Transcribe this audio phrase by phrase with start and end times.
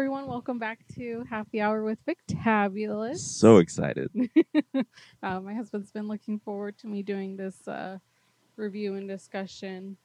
[0.00, 0.26] everyone.
[0.26, 3.22] Welcome back to Happy Hour with Victabulous.
[3.22, 4.10] So excited.
[5.22, 7.98] uh, my husband's been looking forward to me doing this uh,
[8.56, 9.98] review and discussion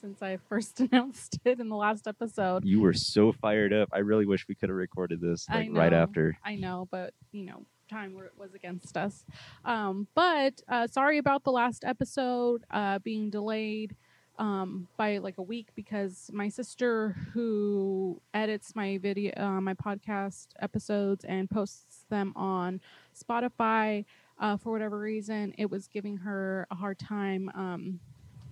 [0.00, 2.64] since I first announced it in the last episode.
[2.64, 3.88] You were so fired up.
[3.92, 6.38] I really wish we could have recorded this like right after.
[6.44, 9.24] I know, but you know, time was against us.
[9.64, 13.96] Um, but uh, sorry about the last episode uh, being delayed
[14.38, 20.48] um, by like a week because my sister, who edits my video, uh, my podcast
[20.60, 22.80] episodes and posts them on
[23.18, 24.04] Spotify,
[24.38, 27.50] uh, for whatever reason, it was giving her a hard time.
[27.54, 28.00] Um,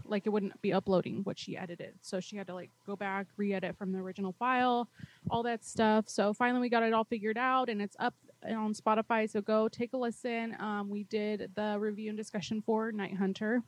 [0.06, 3.26] like it wouldn't be uploading what she edited, so she had to like go back,
[3.38, 4.86] re-edit from the original file,
[5.30, 6.08] all that stuff.
[6.08, 8.14] So finally, we got it all figured out, and it's up
[8.46, 9.28] on Spotify.
[9.28, 10.56] So go take a listen.
[10.60, 13.62] Um, we did the review and discussion for Night Hunter,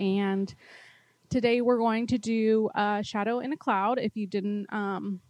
[0.00, 0.52] and
[1.30, 3.98] today we're going to do uh, Shadow in a Cloud.
[3.98, 5.20] If you didn't, um,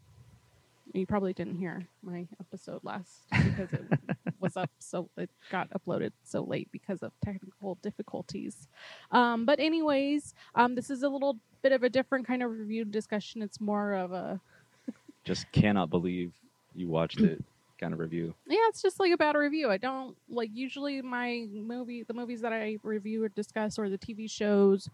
[0.92, 4.00] you probably didn't hear my episode last because it
[4.40, 8.66] was up so it got uploaded so late because of technical difficulties.
[9.12, 12.84] Um, but anyways, um, this is a little bit of a different kind of review
[12.84, 13.42] discussion.
[13.42, 14.40] It's more of a
[15.24, 16.32] Just cannot believe
[16.74, 17.44] you watched it
[17.78, 18.34] kind of review.
[18.46, 19.70] yeah, it's just like a bad review.
[19.70, 23.96] I don't like usually my movie, the movies that I review or discuss, or the
[23.96, 24.88] TV shows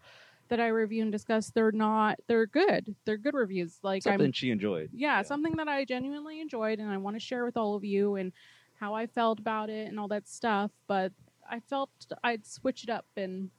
[0.49, 1.49] that I review and discuss.
[1.49, 2.17] They're not.
[2.27, 2.95] They're good.
[3.05, 3.77] They're good reviews.
[3.83, 4.89] Like Something I'm she enjoyed.
[4.93, 8.15] yeah, something that I genuinely enjoyed and I want to share with all of you
[8.15, 8.31] and
[8.79, 10.71] how I felt about it and all that stuff.
[10.87, 11.11] But
[11.49, 11.89] I felt
[12.23, 13.49] I'd switch it up and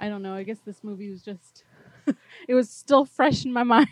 [0.00, 0.34] I don't know.
[0.34, 1.64] I guess this movie was just
[2.48, 3.88] it was still fresh in my mind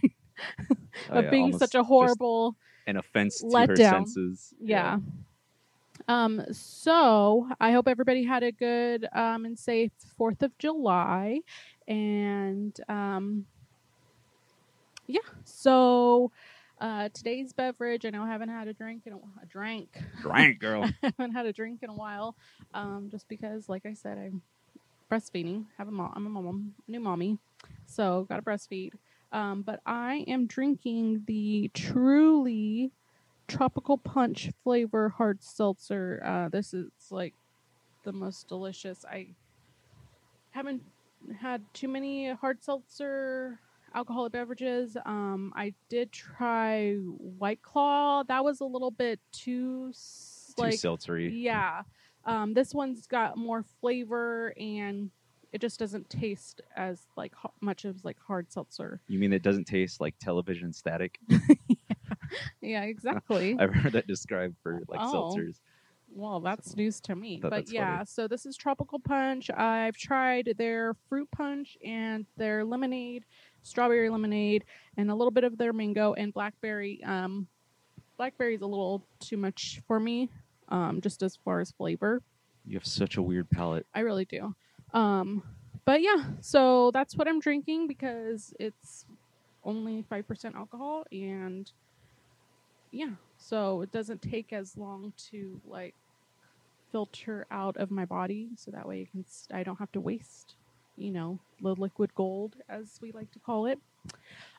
[1.11, 4.55] Oh, of yeah, being such a horrible an offense to let her senses.
[4.61, 4.99] yeah.
[6.07, 11.41] Um, so I hope everybody had a good um, and safe Fourth of July,
[11.89, 13.47] and um,
[15.07, 15.21] yeah.
[15.45, 16.31] So
[16.81, 19.99] uh, today's beverage, I know I haven't had a drink in a, a drink.
[20.21, 20.85] Drank, girl.
[21.03, 22.37] I haven't had a drink in a while,
[22.75, 24.43] um, just because, like I said, I'm
[25.11, 25.65] breastfeeding.
[25.79, 26.13] Have a mom.
[26.15, 27.39] I'm a mom, new mommy,
[27.87, 28.93] so got to breastfeed.
[29.33, 32.93] Um, but I am drinking the Truly
[33.47, 36.23] Tropical Punch flavor hard seltzer.
[36.25, 37.35] Uh, this is like
[38.05, 39.05] the most delicious.
[39.05, 39.29] I
[40.51, 40.83] haven't
[41.41, 43.59] had too many hard seltzer
[43.95, 44.97] alcoholic beverages.
[45.07, 48.23] Um, I did try White Claw.
[48.25, 51.31] That was a little bit too s- Too like seltzery.
[51.33, 51.83] yeah.
[52.25, 55.11] Um, this one's got more flavor and
[55.53, 59.01] it just doesn't taste as like ho- much as like hard seltzer.
[59.09, 61.19] You mean it doesn't taste like television static?
[62.61, 63.57] Yeah, exactly.
[63.61, 65.33] I've heard that described for like Oh.
[65.37, 65.61] seltzers.
[66.15, 67.41] Well, that's news to me.
[67.41, 68.07] Thought But yeah, funny.
[68.07, 69.51] so this is tropical punch.
[69.51, 73.25] I've tried their fruit punch and their lemonade,
[73.63, 74.65] strawberry lemonade,
[74.97, 77.03] and a little bit of their mango and blackberry.
[77.05, 77.47] Um,
[78.17, 80.29] blackberry's a little too much for me,
[80.71, 82.23] um, just as far as flavor.
[82.65, 83.87] You have such a weird palate.
[83.95, 84.55] I really do.
[84.93, 85.43] Um,
[85.85, 89.07] but yeah, so that's what I'm drinking because it's
[89.65, 91.71] only 5% alcohol and
[92.91, 95.95] yeah, so it doesn't take as long to like
[96.91, 100.55] filter out of my body so that way can I don't have to waste,
[100.97, 103.79] you know, the liquid gold as we like to call it.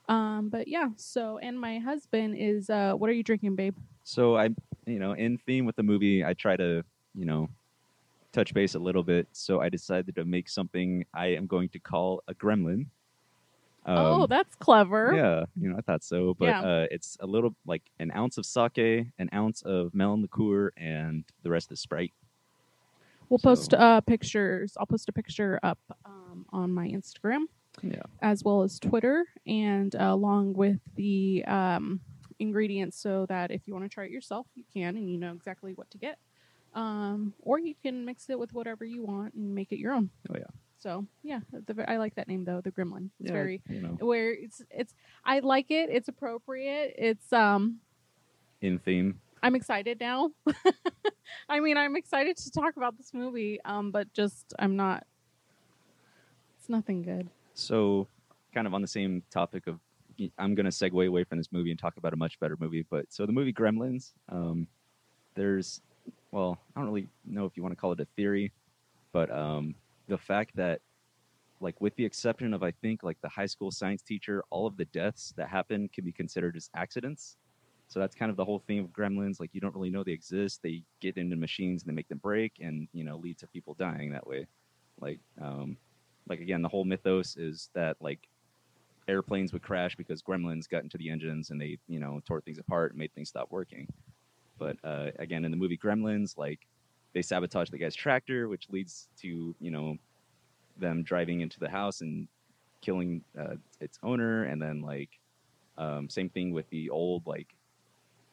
[0.07, 3.75] Um, but yeah, so and my husband is uh what are you drinking, babe?
[4.03, 4.49] So I,
[4.85, 7.49] you know, in theme with the movie, I try to, you know,
[8.31, 9.27] touch base a little bit.
[9.31, 12.87] So I decided to make something I am going to call a gremlin.
[13.97, 15.13] Oh, Um, that's clever.
[15.15, 16.33] Yeah, you know, I thought so.
[16.37, 16.61] But Yeah.
[16.61, 21.23] uh, it's a little like an ounce of sake, an ounce of melon liqueur, and
[21.43, 22.13] the rest is Sprite.
[23.29, 24.75] We'll post uh, pictures.
[24.79, 27.43] I'll post a picture up um, on my Instagram
[27.83, 28.01] Yeah.
[28.21, 31.99] as well as Twitter, and uh, along with the um,
[32.39, 35.33] ingredients, so that if you want to try it yourself, you can, and you know
[35.33, 36.17] exactly what to get.
[36.73, 40.09] Um, or you can mix it with whatever you want and make it your own.
[40.29, 40.43] Oh, yeah.
[40.79, 43.09] So yeah, the, I like that name though, the Gremlin.
[43.19, 44.93] It's yeah, very you know, where it's it's.
[45.25, 45.89] I like it.
[45.91, 46.95] It's appropriate.
[46.97, 47.79] It's um.
[48.61, 49.19] in theme.
[49.43, 50.31] I'm excited now.
[51.49, 55.05] I mean, I'm excited to talk about this movie, um, but just I'm not.
[56.57, 57.29] It's nothing good.
[57.53, 58.07] So,
[58.53, 59.79] kind of on the same topic of,
[60.37, 62.85] I'm going to segue away from this movie and talk about a much better movie.
[62.89, 64.67] But so the movie Gremlins, um,
[65.35, 65.81] there's,
[66.31, 68.51] well, I don't really know if you want to call it a theory,
[69.11, 69.75] but um,
[70.09, 70.81] the fact that,
[71.61, 74.77] like, with the exception of I think like the high school science teacher, all of
[74.77, 77.37] the deaths that happen can be considered as accidents.
[77.87, 79.39] So that's kind of the whole theme of Gremlins.
[79.39, 80.61] Like, you don't really know they exist.
[80.61, 83.75] They get into machines and they make them break, and you know, lead to people
[83.79, 84.47] dying that way.
[85.01, 85.77] Like, um,
[86.27, 88.27] like again the whole mythos is that like
[89.07, 92.59] airplanes would crash because gremlins got into the engines and they you know tore things
[92.59, 93.87] apart and made things stop working.
[94.59, 96.59] But uh, again, in the movie Gremlins, like
[97.13, 99.97] they sabotage the guy's tractor, which leads to you know
[100.77, 102.27] them driving into the house and
[102.81, 105.09] killing uh, its owner, and then like
[105.77, 107.47] um, same thing with the old like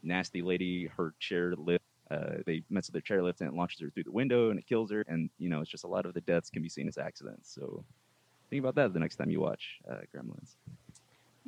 [0.03, 0.87] nasty lady.
[0.97, 1.85] Her chair lift.
[2.09, 4.67] Uh, they mess with their chairlift and it launches her through the window and it
[4.69, 5.05] kills her.
[5.09, 7.53] And you know, it's just a lot of the deaths can be seen as accidents.
[7.53, 7.85] So
[8.49, 10.55] think about that the next time you watch uh, Gremlins.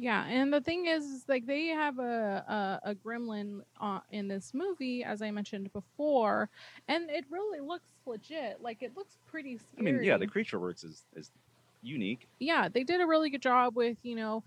[0.01, 4.29] Yeah, and the thing is, is like they have a a, a gremlin uh, in
[4.29, 6.51] this movie, as I mentioned before,
[6.87, 8.61] and it really looks legit.
[8.61, 11.31] Like it looks pretty I mean, yeah, the creature works is is
[11.83, 12.29] unique.
[12.41, 14.45] yeah, they did a really good job with you know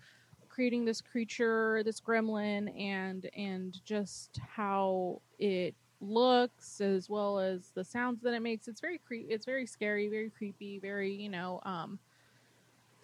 [0.49, 7.83] creating this creature, this gremlin, and and just how it looks as well as the
[7.83, 8.67] sounds that it makes.
[8.67, 11.99] It's very cre- It's very scary, very creepy, very you know um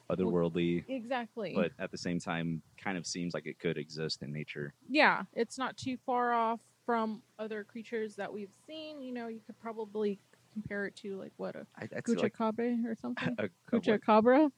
[0.10, 1.54] otherworldly, exactly.
[1.56, 4.74] but at the same time, kind of seems like it could exist in nature.
[4.90, 9.02] yeah, it's not too far off from other creatures that we've seen.
[9.02, 10.20] You know, you could probably
[10.54, 13.36] compare it to like what a I, I'd like or something.
[13.40, 14.06] a, a Cucha what?
[14.06, 14.52] cabra.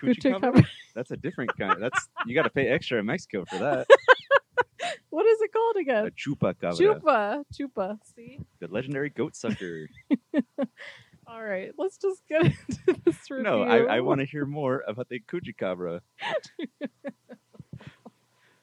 [0.00, 0.40] Cuchicabra?
[0.40, 0.66] Cuchacabra.
[0.94, 1.82] That's a different kind.
[1.82, 3.86] That's you got to pay extra in Mexico for that.
[5.10, 6.06] What is it called again?
[6.06, 7.44] A chupacabra, Chupa.
[7.52, 7.98] Chupa.
[8.14, 8.38] See.
[8.60, 9.88] the legendary goat sucker.
[11.30, 13.44] All right, let's just get into this review.
[13.44, 16.00] no, I, I want to hear more about the Cuchicabra.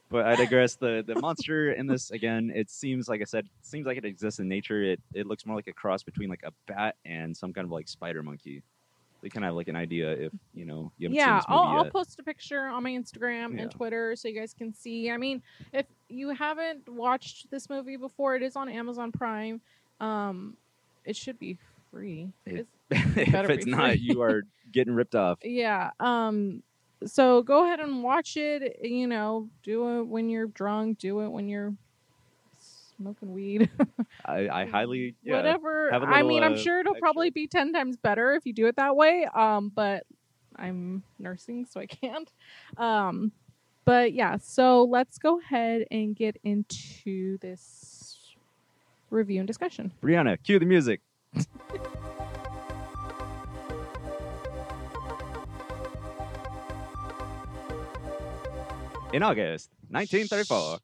[0.09, 0.75] but I digress.
[0.75, 4.39] The the monster in this again, it seems like I said, seems like it exists
[4.39, 4.83] in nature.
[4.83, 7.71] It it looks more like a cross between like a bat and some kind of
[7.71, 8.63] like spider monkey.
[9.23, 11.45] They kind of have like an idea if you know you haven't Yeah, seen this
[11.49, 13.63] movie I'll, I'll post a picture on my Instagram Yeah.
[13.63, 15.09] and Twitter so you guys can see.
[15.09, 15.41] I mean,
[15.73, 19.61] if you haven't watched this movie before, it is on Amazon Prime.
[19.99, 20.55] Um,
[21.03, 21.57] it should be
[21.97, 22.31] free.
[22.45, 25.39] It- It's- if it's not, you are getting ripped off.
[25.43, 25.91] yeah.
[25.99, 26.63] Um,
[27.05, 28.79] so go ahead and watch it.
[28.83, 30.99] You know, do it when you're drunk.
[30.99, 31.73] Do it when you're
[32.97, 33.69] smoking weed.
[34.25, 35.35] I, I highly yeah.
[35.37, 35.91] Whatever.
[35.91, 37.01] have a I mean, little, I'm uh, sure it'll extra.
[37.01, 39.27] probably be ten times better if you do it that way.
[39.33, 40.05] Um, but
[40.55, 42.31] I'm nursing, so I can't.
[42.77, 43.31] Um,
[43.85, 44.37] but yeah.
[44.41, 48.17] So let's go ahead and get into this
[49.11, 49.91] review and discussion.
[50.01, 51.01] Brianna, cue the music.
[59.13, 60.79] In August 1934.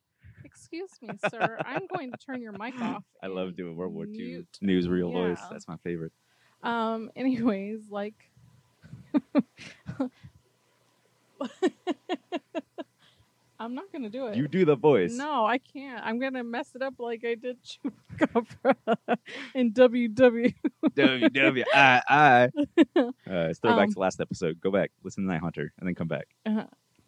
[0.45, 1.57] Excuse me, sir.
[1.65, 3.03] I'm going to turn your mic off.
[3.23, 4.47] I love doing World War II mute.
[4.63, 5.41] newsreel voice.
[5.51, 6.13] That's my favorite.
[6.63, 7.11] Um.
[7.15, 8.15] Anyways, like.
[13.63, 14.36] I'm not gonna do it.
[14.36, 15.13] You do the voice.
[15.15, 16.04] No, I can't.
[16.06, 17.57] I'm gonna mess it up like I did
[18.19, 18.75] Chupacabra
[19.56, 20.54] in WW.
[20.95, 22.01] WWII.
[22.07, 22.48] Uh,
[23.25, 24.60] it's throwback Um, to last episode.
[24.62, 26.27] Go back, listen to Night Hunter, and then come back.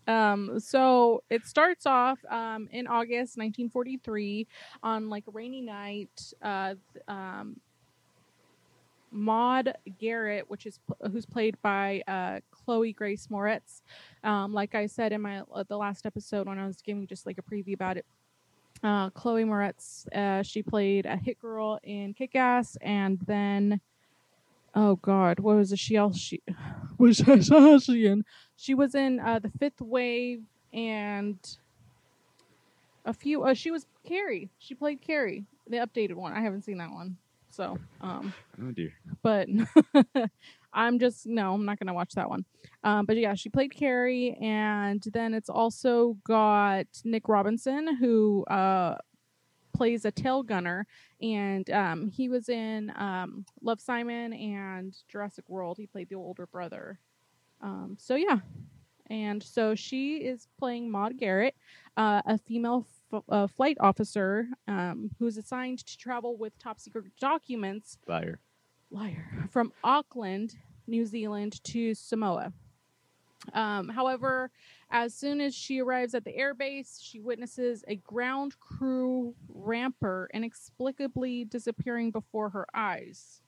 [0.07, 4.47] Um, so it starts off um, in August 1943
[4.83, 6.31] on like a rainy night.
[6.41, 6.75] Uh,
[7.07, 7.59] um,
[9.15, 10.79] Maud Garrett, which is
[11.11, 13.81] who's played by uh, Chloe Grace Moretz.
[14.23, 17.25] Um, like I said in my uh, the last episode when I was giving just
[17.25, 18.05] like a preview about it,
[18.83, 23.79] uh, Chloe Moretz, uh, she played a hit girl in Kick Ass, and then
[24.75, 25.79] oh god, what was it?
[25.79, 26.41] She else she
[26.97, 27.17] was
[27.83, 28.25] she in?
[28.57, 31.37] She was in uh, the Fifth Wave and
[33.05, 33.43] a few.
[33.43, 34.49] Uh, she was Carrie.
[34.59, 36.33] She played Carrie, the updated one.
[36.33, 37.17] I haven't seen that one,
[37.55, 38.91] so um, Oh dear.
[39.21, 39.47] but
[40.73, 42.43] I'm just no, I'm not gonna watch that one.
[42.83, 48.97] Um, but yeah, she played Carrie, and then it's also got Nick Robinson who uh,
[49.73, 50.85] plays a tail gunner,
[51.21, 55.77] and um, he was in um, Love Simon and Jurassic World.
[55.77, 56.99] He played the older brother.
[57.61, 58.39] Um, so yeah,
[59.09, 61.55] and so she is playing Maud Garrett,
[61.95, 67.05] uh, a female f- uh, flight officer um, who's assigned to travel with top secret
[67.19, 68.39] documents Liar.
[68.91, 70.55] liar from Auckland,
[70.87, 72.53] New Zealand to Samoa.
[73.53, 74.49] Um, however,
[74.89, 81.45] as soon as she arrives at the airbase, she witnesses a ground crew ramper inexplicably
[81.45, 83.41] disappearing before her eyes.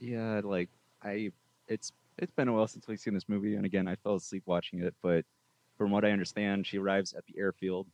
[0.00, 0.68] Yeah, like
[1.02, 1.30] I,
[1.68, 4.42] it's it's been a while since we've seen this movie, and again, I fell asleep
[4.46, 4.94] watching it.
[5.02, 5.24] But
[5.78, 7.86] from what I understand, she arrives at the airfield,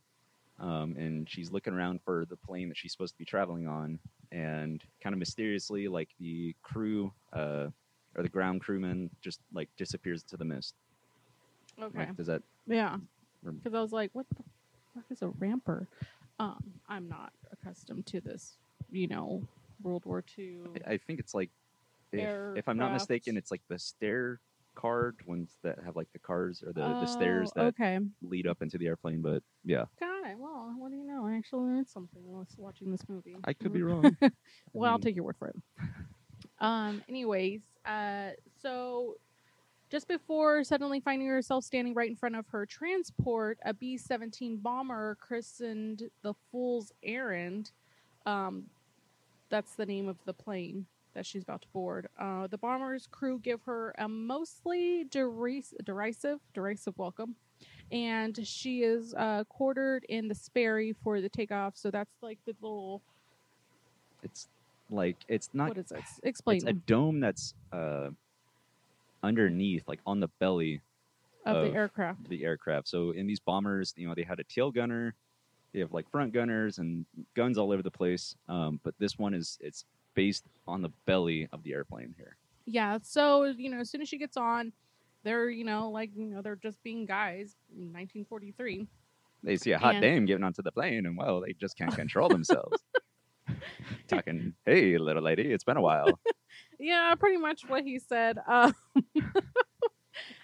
[0.59, 3.99] um, and she's looking around for the plane that she's supposed to be traveling on,
[4.33, 7.67] and kind of mysteriously, like the crew, uh,
[8.17, 10.75] or the ground crewman, just like disappears into the mist.
[11.81, 11.99] Okay.
[11.99, 12.43] Like, does that?
[12.67, 12.97] Yeah.
[13.45, 14.43] Because I was like, what the
[14.95, 15.87] fuck is a ramper?
[16.41, 18.55] Um, I'm not accustomed to this,
[18.91, 19.43] you know,
[19.83, 20.57] World War II.
[20.87, 21.51] I- I think it's like,
[22.13, 22.21] if,
[22.57, 24.39] if I'm not mistaken, it's like the stair
[24.75, 27.99] card ones that have like the cars or the, the stairs Oh, that Okay.
[28.23, 29.23] lead up into the airplane.
[29.23, 30.39] But yeah, Got it.
[30.39, 31.27] Well, what do you know?
[31.27, 33.37] I actually learned something while watching this movie.
[33.45, 34.17] I could be wrong.
[34.23, 34.31] I
[34.73, 35.57] well, I'll take your word for it.
[36.61, 37.03] Um.
[37.09, 38.31] Anyways, uh,
[38.63, 39.17] so
[39.91, 44.57] just before suddenly finding herself standing right in front of her transport, a B seventeen
[44.59, 47.73] bomber christened the Fool's Errand.
[48.25, 48.65] Um,
[49.51, 52.09] that's the name of the plane that she's about to board.
[52.19, 57.35] Uh, the bomber's crew give her a mostly deris- derisive, derisive welcome,
[57.91, 61.77] and she is uh, quartered in the Sperry for the takeoff.
[61.77, 63.01] So that's like the little
[64.23, 64.49] It's
[64.91, 65.69] like it's not.
[65.69, 66.03] what is it?
[66.23, 68.11] Explain It's a dome that's uh,
[69.23, 70.81] underneath, like on the belly
[71.47, 72.29] of the aircraft.
[72.29, 72.89] the aircraft.
[72.89, 75.15] So in these bombers, you know, they had a tail gunner,
[75.73, 77.05] they have like front gunners and
[77.35, 78.37] guns all over the place.
[78.49, 82.37] Um, but this one is it's based on the belly of the airplane here.
[82.67, 82.99] Yeah.
[83.03, 84.73] So you know, as soon as she gets on,
[85.23, 87.57] they're you know like you know they're just being guys.
[87.73, 88.87] in 1943.
[89.43, 91.95] They see a hot And- dame getting onto the plane, and well, they just can't
[91.95, 92.83] control themselves.
[94.09, 96.19] Talking, hey, little lady, it's been a while.
[96.79, 98.39] Yeah, pretty much what he said.
[98.47, 98.71] Uh,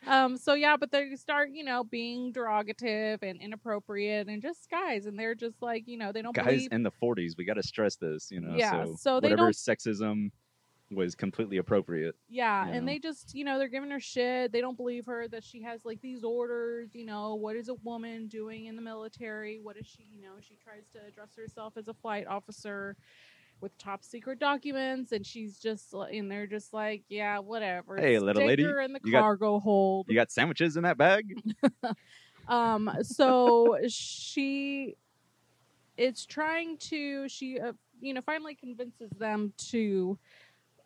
[0.07, 0.37] um.
[0.37, 5.19] So yeah, but they start you know being derogative and inappropriate and just guys, and
[5.19, 6.73] they're just like you know they don't Guys believe.
[6.73, 8.55] in the 40s, we got to stress this, you know.
[8.57, 10.31] Yeah, so, so they whatever don't- sexism
[10.93, 12.17] was completely appropriate.
[12.29, 12.93] Yeah, and know.
[12.93, 14.51] they just, you know, they're giving her shit.
[14.51, 17.75] They don't believe her that she has like these orders, you know, what is a
[17.75, 19.61] woman doing in the military?
[19.63, 22.97] What is she, you know, she tries to address herself as a flight officer
[23.61, 27.97] with top secret documents and she's just and they're just like, yeah, whatever.
[27.97, 30.07] Hey, little lady, her in the you got- cargo hold.
[30.09, 31.35] You got sandwiches in that bag?
[32.49, 34.97] Um, so she
[35.97, 40.19] is trying to she uh, you know finally convinces them to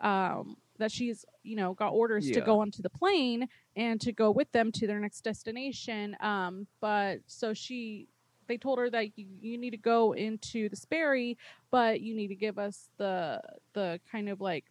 [0.01, 2.45] um that she's you know got orders to Yeah.
[2.45, 7.21] go onto the plane and to go with them to their next destination um but
[7.27, 8.09] so she
[8.47, 11.37] they told her that you, you need to go into the Sperry
[11.71, 13.41] but you need to give us the
[13.73, 14.65] the kind of like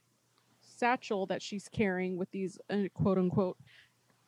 [0.62, 3.58] satchel that she's carrying with these uh, quote unquote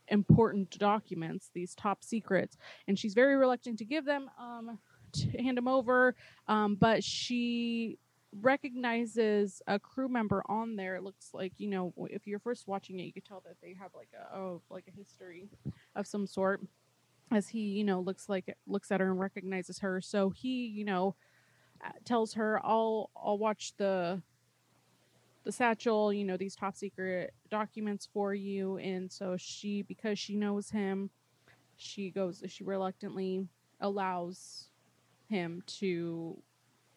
[0.10, 2.58] important documents these top secrets.
[2.88, 4.78] And she's very reluctant to give them um
[5.14, 6.16] to hand them over
[6.48, 7.98] um but she
[8.42, 10.96] recognizes a crew member on there.
[10.98, 13.74] It looks like you know if you're first watching it you could tell that they
[13.80, 15.50] have like a oh like a history
[15.96, 16.62] of some sort
[17.32, 20.02] as he you know looks like looks at her and recognizes her.
[20.02, 21.16] So he you know
[21.84, 24.22] uh, tells her i'll i'll watch the
[25.44, 28.78] the satchel you know these top secret documents for you.
[28.78, 31.10] And so she because she knows him
[31.78, 33.48] she goes she reluctantly
[33.82, 34.66] allows
[35.30, 36.38] him to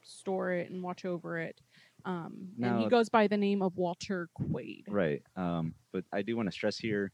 [0.02, 1.60] store it and watch over it.
[2.04, 4.84] Um and he goes by the name of walter quaid.
[4.88, 5.22] Right.
[5.36, 7.10] Um, but I do want to stress here,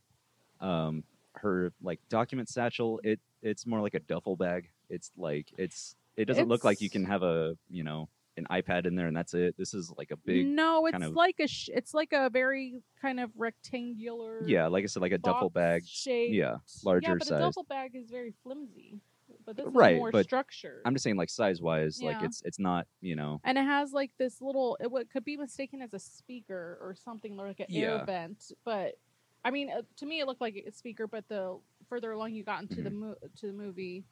[0.60, 1.02] um,
[1.36, 3.00] her like document satchel.
[3.04, 4.68] It it's more like a duffel bag.
[4.88, 8.84] It's like it's it doesn't look like you can have a you know an iPad
[8.86, 9.54] in there and that's it.
[9.56, 12.28] This is like a big no it's kind of- like a sh- it's like a
[12.30, 15.84] very kind of rectangular yeah, like I said, like a duffel bag.
[15.86, 17.38] shaped- Yeah, larger yeah, but size.
[17.38, 19.00] a duffel bag is very flimsy
[19.46, 22.42] but this Right, is more but structured I'm just saying, like size wise, like it's
[22.44, 25.80] it's not you know and it has like this little it what could be mistaken
[25.82, 28.94] as a speaker or something like an air vent but
[29.44, 31.58] i mean uh, to me it looked like a speaker but the
[31.88, 33.00] further along you got into the Mm-hmm.
[33.00, 34.04] mo- to the movie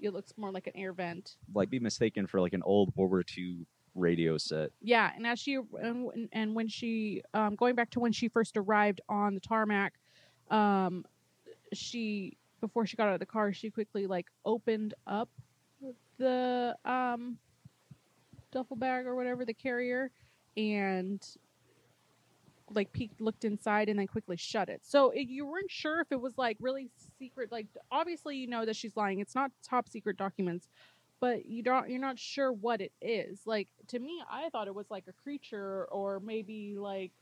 [0.00, 3.10] it looks more like an air vent like be mistaken for like an old World
[3.10, 4.70] War II radio set.
[4.80, 8.56] yeah and as she and, and when she um going back to when she first
[8.56, 9.92] arrived on the tarmac
[10.50, 11.04] um
[11.72, 15.28] she before she got out of the car she quickly like opened up
[16.18, 17.36] the um
[18.50, 20.10] duffel bag or whatever the carrier
[20.56, 21.36] and
[22.74, 26.10] like peeked looked inside and then quickly shut it so it, you weren't sure if
[26.10, 29.88] it was like really secret like obviously you know that she's lying it's not top
[29.88, 30.68] secret documents
[31.20, 34.74] but you don't you're not sure what it is like to me i thought it
[34.74, 37.12] was like a creature or maybe like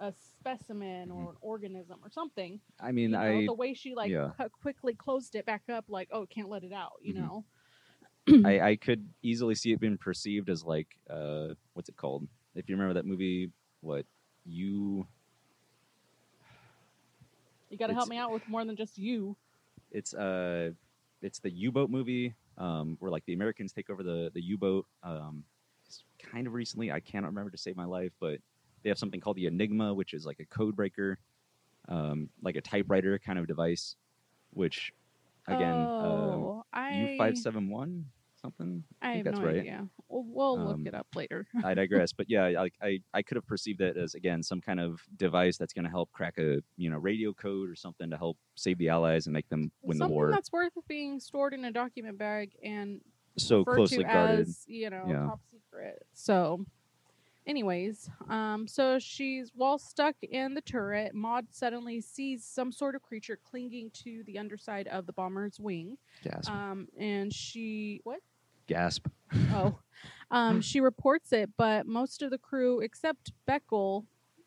[0.00, 3.94] a specimen or an organism or something I mean, you know, I the way she
[3.94, 4.30] like yeah.
[4.62, 7.18] quickly closed it back up like oh can't let it out you Mhm.
[7.18, 7.44] know
[8.44, 12.28] I, I could easily see it being perceived as like uh what's it called?
[12.54, 13.50] If you remember that movie,
[13.80, 14.04] what
[14.48, 15.06] you
[17.70, 19.36] you got to help me out with more than just you.
[19.90, 20.70] It's uh
[21.22, 25.44] it's the U-boat movie um where like the Americans take over the the U-boat um
[26.32, 26.90] kind of recently.
[26.90, 28.38] I cannot remember to save my life but
[28.82, 31.18] they have something called the Enigma which is like a code breaker
[31.88, 33.96] um like a typewriter kind of device
[34.52, 34.92] which
[35.46, 38.04] again uh, oh, I U571
[38.56, 38.84] something.
[39.02, 39.56] I, think have that's no right.
[39.60, 39.88] idea.
[40.08, 41.46] We'll, we'll look Um, it up later.
[41.64, 44.80] I digress, but yeah, like I, I could have perceived that as again some kind
[44.80, 48.16] of device that's going to help crack a you know radio code or something to
[48.16, 50.30] help save the Allies and make them win Something the war.
[50.30, 53.00] that's worth being stored in a document bag and
[53.36, 54.40] So closely to guarded.
[54.48, 55.26] as you know Yeah.
[55.26, 56.02] top secret.
[56.14, 56.64] So,
[57.46, 63.02] anyways, um, so she's while stuck in the turret, Maud suddenly sees some sort of
[63.02, 65.96] creature clinging to the underside of the bomber's wing.
[66.24, 66.48] Yes.
[66.48, 68.20] Um, and she what?
[68.68, 69.08] Gasp!
[69.52, 69.78] Oh,
[70.30, 74.04] um, she reports it, but most of the crew, except Beckel,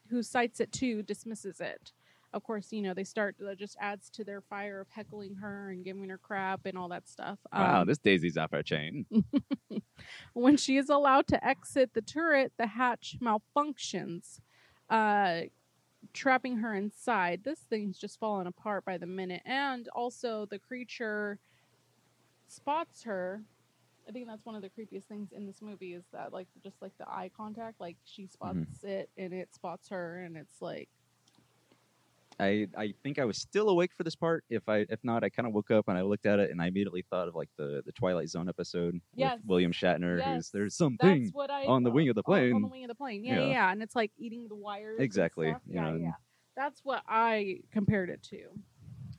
[0.10, 1.92] who sights it too, dismisses it.
[2.34, 5.70] Of course, you know they start that just adds to their fire of heckling her
[5.72, 7.40] and giving her crap and all that stuff.
[7.52, 9.06] wow, Um, this Daisy's off our chain.
[10.34, 14.40] when she is allowed to exit the turret, the hatch malfunctions,
[14.90, 15.42] uh,
[16.14, 17.44] trapping her inside.
[17.44, 21.38] This thing's just falling apart by the minute, and also the creature
[22.48, 23.44] spots her.
[24.12, 26.82] I think that's one of the creepiest things in this movie is that like just
[26.82, 28.88] like the eye contact, like she spots mm-hmm.
[28.88, 30.90] it and it spots her, and it's like
[32.38, 34.44] I, I think I was still awake for this part.
[34.50, 36.62] If I if not, I kind of woke up and I looked at it and
[36.62, 39.38] I immediately thought of like the the Twilight Zone episode Yes.
[39.38, 40.36] with William Shatner, Yes.
[40.36, 42.54] who's there's something I on the wing of the plane.
[42.54, 43.48] On, the wing of the plane, yeah, yeah, Yeah.
[43.48, 45.00] yeah, and it's like eating the wires.
[45.00, 46.12] Exactly, Yeah, know, yeah.
[46.58, 48.40] That's what I compared it to.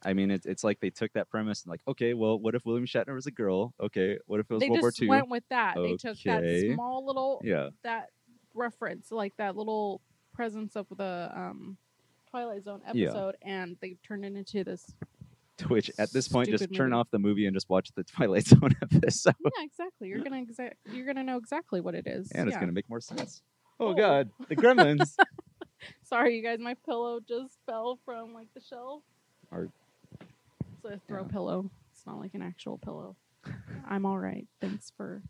[0.05, 2.65] I mean, it's it's like they took that premise and like, okay, well, what if
[2.65, 3.73] William Shatner was a girl?
[3.81, 5.09] Okay, what if it was they World War just II?
[5.09, 5.75] went with that.
[5.77, 8.09] They took that small little yeah, that
[8.55, 10.01] reference, like that little
[10.35, 11.77] presence of the um,
[12.31, 13.09] Twilight Zone Yeah.
[13.09, 14.93] episode, and they turned it into this.
[15.69, 16.99] which at this point, just turn movie.
[16.99, 20.09] off the movie and just watch the Twilight Zone episode, Yeah, exactly.
[20.09, 22.33] You're gonna exa- you're gonna know exactly what it is.
[22.33, 23.43] and it's gonna make more sense.
[23.79, 23.95] Oh, Oh.
[23.95, 25.15] God, the Gremlins.
[26.05, 26.59] Sorry, you guys.
[26.61, 29.03] My pillow just fell from like the shelf.
[29.51, 29.69] Or-
[30.85, 31.29] It's a throw Yeah.
[31.29, 31.71] pillow.
[31.93, 33.17] It's not like an actual pillow.
[33.89, 34.47] I'm all right.
[34.61, 35.23] Thanks for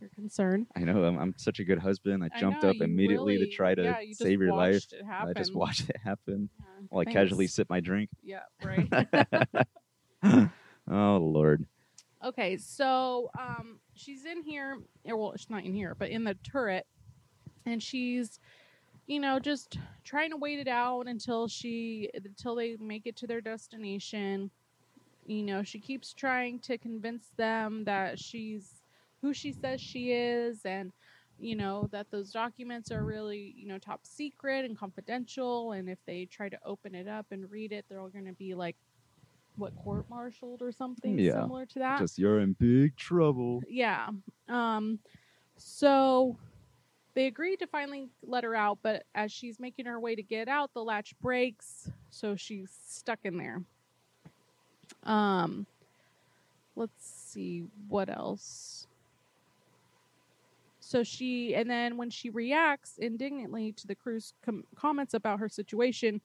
[0.00, 0.66] your concern.
[0.76, 2.22] I know I'm, I'm such a good husband.
[2.22, 4.82] I I jumped know, up immediately really- to try to yeah, you save your life.
[5.10, 8.10] I just watched it happen Yeah, while I casually sip my drink.
[8.22, 8.88] Yeah, right.
[10.90, 11.66] oh Lord.
[12.24, 14.78] Okay, so um, she's in here.
[15.04, 16.86] Or, well, she's not in here, but in the turret,
[17.66, 18.40] and she's,
[19.06, 23.26] you know, just trying to wait it out until she until they make it to
[23.26, 24.50] their destination.
[25.26, 28.82] You know, she keeps trying to convince them that she's
[29.20, 30.92] who she says she is, and
[31.38, 35.98] you know that those documents are really you know top secret and confidential, and if
[36.06, 38.76] they try to open it up and read it, they're all going to be like
[39.56, 41.98] what court-martialed or something Yeah, similar to that.
[41.98, 43.62] Just you're in big trouble.
[43.68, 44.08] Yeah.
[44.48, 45.00] Um
[45.56, 46.36] so
[47.14, 50.48] they agreed to finally let her out, but as she's making her way to get
[50.48, 53.62] out, the latch breaks, so she's stuck in there.
[55.06, 55.66] Um
[56.74, 58.86] let's see what else.
[60.80, 65.48] So she and then when she reacts indignantly to the crew's com- comments about her
[65.48, 66.20] situation,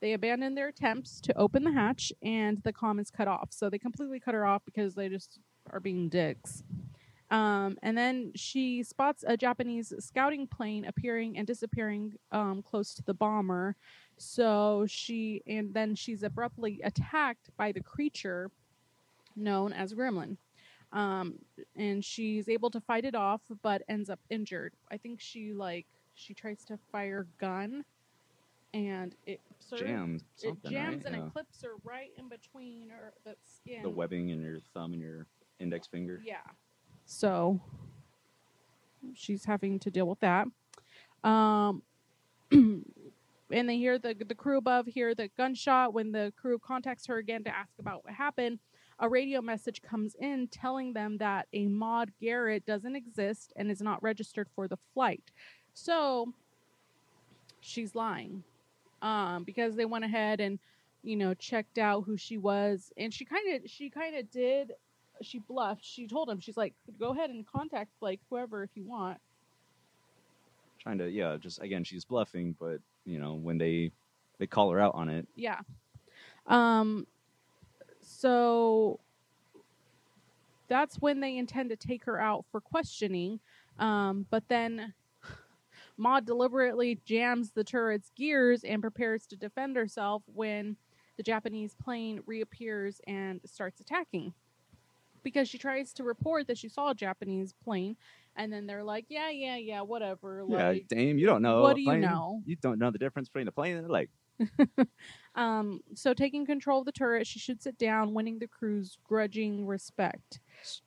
[0.00, 3.48] they abandon their attempts to open the hatch and the comm is cut off.
[3.52, 5.38] So they completely cut her off because they just
[5.70, 6.64] are being dicks.
[7.30, 13.02] Um, and then she spots a Japanese scouting plane appearing and disappearing um, close to
[13.02, 13.76] the bomber.
[14.18, 18.50] So she, and then she's abruptly attacked by the creature
[19.36, 20.36] known as Gremlin.
[20.92, 21.36] Um,
[21.74, 24.74] and she's able to fight it off, but ends up injured.
[24.90, 27.82] I think she like she tries to fire gun,
[28.74, 30.24] and it sort of- Jams.
[30.42, 31.06] it jams right?
[31.06, 31.26] and Yeah.
[31.26, 33.82] it clips her right in between her the skin.
[33.82, 35.26] The webbing in your thumb and your
[35.58, 36.20] index finger.
[36.22, 36.42] Yeah.
[37.06, 37.58] So
[39.14, 40.46] she's having to deal with that.
[41.24, 41.82] Um
[43.52, 47.18] and they hear the the crew above hear the gunshot when the crew contacts her
[47.18, 48.58] again to ask about what happened.
[48.98, 53.82] A radio message comes in telling them that a Maud Garrett doesn't exist and is
[53.82, 55.30] not registered for the flight.
[55.74, 56.32] So
[57.60, 58.42] she's lying.
[59.00, 60.58] Um because they went ahead and
[61.02, 64.72] you know checked out who she was and she kind of she kind of did
[65.22, 65.84] she bluffed.
[65.84, 69.18] She told him, she's like, go ahead and contact like whoever if you want.
[70.78, 73.92] Trying to, yeah, just again, she's bluffing, but you know, when they
[74.38, 75.60] they call her out on it, Yeah.
[76.46, 77.06] Um.
[78.00, 79.00] So
[80.68, 83.40] that's when they intend to take her out for questioning.
[83.78, 84.26] Um.
[84.30, 84.94] But then
[85.96, 90.76] Maud deliberately jams the turret's gears and prepares to defend herself when
[91.16, 94.32] the Japanese plane reappears and starts attacking.
[95.22, 97.96] Because she tries to report that she saw a Japanese plane,
[98.36, 101.62] and then they're like, "Yeah, yeah, yeah, whatever." yeah, Like, Dame, you don't know.
[101.62, 102.42] what do you know?
[102.44, 104.08] You don't know the difference between a plane and a lake.
[105.34, 109.66] Um, so taking control of the turret, she should sit down, winning the crew's grudging
[109.66, 110.40] respect.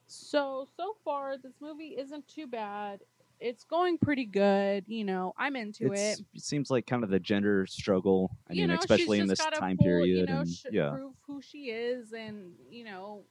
[0.06, 3.00] So so far, this movie isn't too bad.
[3.40, 4.84] It's going pretty good.
[4.86, 6.26] You know, I'm into It's, it.
[6.34, 8.30] it seems like kind of the gender struggle.
[8.48, 10.28] I you mean, know, especially in this time pull, period.
[10.28, 13.22] You know, and sh- yeah, prove who she is, and you know,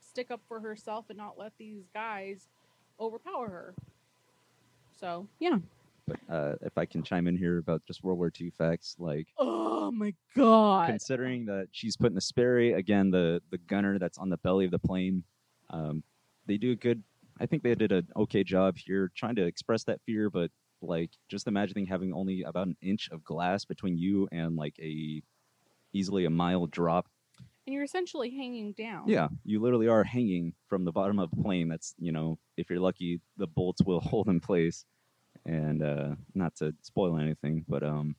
[0.00, 2.48] stick up for herself and not let these guys
[3.00, 3.74] overpower her.
[5.00, 5.58] So yeah.
[6.06, 9.28] but uh, if I can chime in here about just World War II facts, like
[9.38, 10.88] Oh my god.
[10.88, 14.64] considering that she's put in the Sperry again, the the gunner that's on the belly
[14.64, 15.24] of the plane,
[15.70, 16.02] um,
[16.46, 17.02] they do a good.
[17.38, 21.10] I think they did an okay job here trying to express that fear, but like
[21.28, 25.22] just imagining having only about an inch of glass between you and like a
[25.92, 27.08] easily a mile drop.
[27.66, 29.08] And you're essentially hanging down.
[29.08, 31.68] Yeah, you literally are hanging from the bottom of the plane.
[31.68, 34.84] That's you know, if you're lucky, the bolts will hold in place.
[35.44, 38.16] And uh, not to spoil anything, but um,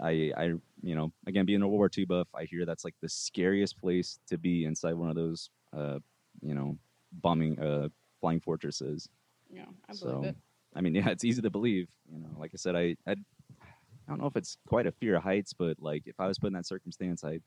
[0.00, 0.44] I I
[0.82, 3.78] you know again being a World War II buff, I hear that's like the scariest
[3.78, 5.98] place to be inside one of those uh
[6.40, 6.76] you know
[7.12, 7.88] bombing uh
[8.20, 9.08] flying fortresses.
[9.48, 10.36] Yeah, I believe So, it.
[10.74, 11.88] I mean, yeah, it's easy to believe.
[12.12, 15.16] You know, like I said, I I, I don't know if it's quite a fear
[15.16, 17.40] of heights, but like if I was put in that circumstance, I.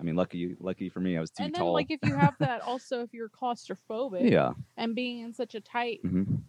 [0.00, 1.74] I mean, lucky, lucky for me, I was too And then, tall.
[1.74, 5.60] like, if you have that also, if you're claustrophobic yeah, and being in such a
[5.60, 6.42] tight, hmm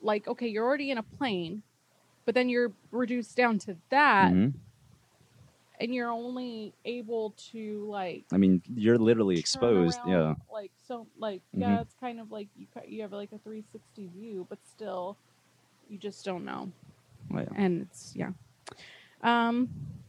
[0.00, 1.62] like, okay, you're already in a plane,
[2.26, 4.50] but then you're reduced down to that, hmm
[5.78, 9.98] and you're only able to like I mean, you're literally exposed.
[9.98, 11.60] around, Yeah, like so, like Mhm.
[11.60, 15.18] yeah, it's kind of like you you have like a 360 view, but still,
[15.88, 16.72] you just don't know.
[17.32, 17.56] Oh, yeah.
[17.56, 18.32] and it's yeah.
[19.22, 19.99] Um,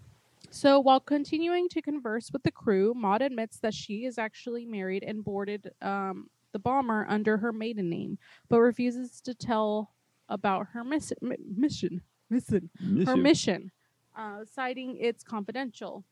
[0.51, 5.03] so while continuing to converse with the crew, Maud admits that she is actually married
[5.03, 8.17] and boarded um, the bomber under her maiden name,
[8.49, 9.91] but refuses to tell
[10.29, 12.01] about her miss- mi- mission.
[12.29, 12.69] Mission.
[13.05, 13.71] Her mission,
[14.15, 16.03] uh, citing it's confidential.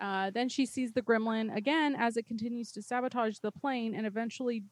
[0.00, 4.06] Uh, then she sees the gremlin again as it continues to sabotage the plane, and
[4.06, 4.62] eventually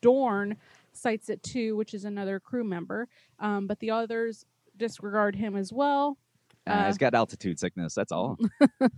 [0.00, 0.56] Dorn
[0.92, 3.08] sights it too, which is another crew member.
[3.40, 4.44] Um, but the others
[4.76, 6.16] disregard him as well.
[6.68, 7.94] Uh, he's got altitude sickness.
[7.94, 8.38] That's all.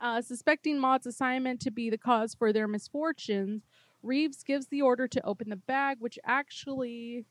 [0.00, 3.62] Uh, suspecting Maud's assignment to be the cause for their misfortunes,
[4.04, 7.24] Reeves gives the order to open the bag, which actually.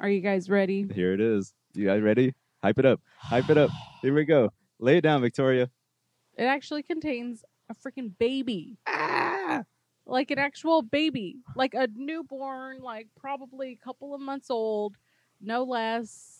[0.00, 0.86] Are you guys ready?
[0.94, 1.54] Here it is.
[1.72, 2.34] You guys ready?
[2.62, 3.00] Hype it up.
[3.16, 3.70] Hype it up.
[4.02, 4.50] Here we go.
[4.78, 5.70] Lay it down, Victoria.
[6.36, 8.76] It actually contains a freaking baby.
[8.86, 9.62] Ah!
[10.06, 11.36] Like an actual baby.
[11.56, 14.96] Like a newborn, like probably a couple of months old,
[15.40, 16.33] no less.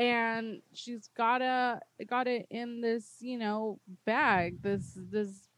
[0.00, 5.48] And she's got a got it in this, you know, bag, this this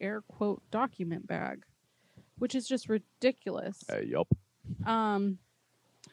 [0.00, 1.62] air quote document bag.
[2.38, 3.84] Which is just ridiculous.
[3.92, 4.28] Uh, yup.
[4.86, 5.38] um,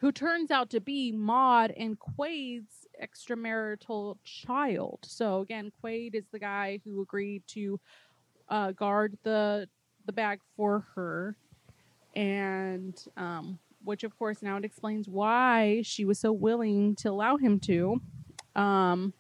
[0.02, 5.00] who turns out to be Maud and Quaid's extramarital child.
[5.04, 7.80] So again, Quaid is the guy who agreed to
[8.50, 9.68] uh, guard the
[10.06, 11.36] the bag for her,
[12.16, 17.38] and um, which of course now it explains why she was so willing to allow
[17.38, 18.02] him to.
[18.56, 19.14] Um,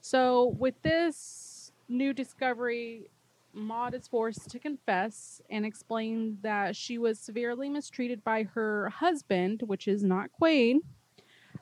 [0.00, 3.10] so with this new discovery,
[3.52, 9.62] Maud is forced to confess and explain that she was severely mistreated by her husband,
[9.66, 10.76] which is not Quaid.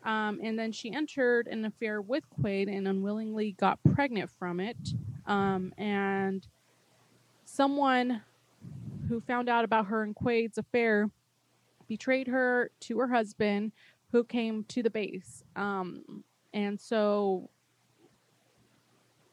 [0.04, 4.76] Um, and then she entered an affair with Quaid and unwillingly got pregnant from it.
[5.26, 6.46] Um, and
[7.44, 8.22] someone
[9.08, 11.10] who found out about her and Quaid's affair
[11.88, 13.72] betrayed her to her husband,
[14.12, 15.42] who came to the base.
[15.56, 17.50] Um, and so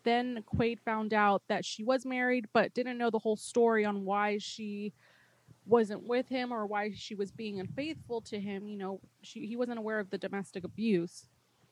[0.03, 4.05] then Quaid found out that she was married, but didn't know the whole story on
[4.05, 4.93] why she
[5.65, 8.67] wasn't with him or why she was being unfaithful to him.
[8.67, 11.27] You know, she, he wasn't aware of the domestic abuse.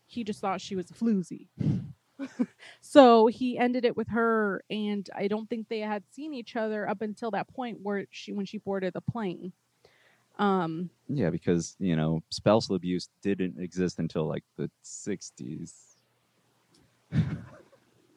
[0.08, 1.48] He just thought she was a floozy.
[2.82, 6.88] so he ended it with her, and I don't think they had seen each other
[6.90, 9.54] up until that point where she when she boarded the plane.
[10.40, 15.74] Um, Yeah, because you know spousal abuse didn't exist until like the '60s.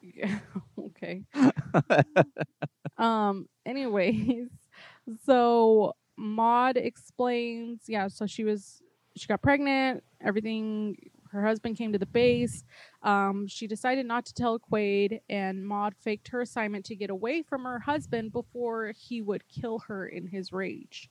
[0.01, 0.39] Yeah.
[0.79, 1.23] okay.
[2.97, 3.47] um.
[3.65, 4.49] Anyways,
[5.25, 7.81] so Maud explains.
[7.87, 8.07] Yeah.
[8.07, 8.81] So she was.
[9.15, 10.03] She got pregnant.
[10.21, 10.97] Everything.
[11.31, 12.63] Her husband came to the base.
[13.03, 17.41] Um, she decided not to tell Quaid, and Maud faked her assignment to get away
[17.41, 21.09] from her husband before he would kill her in his rage.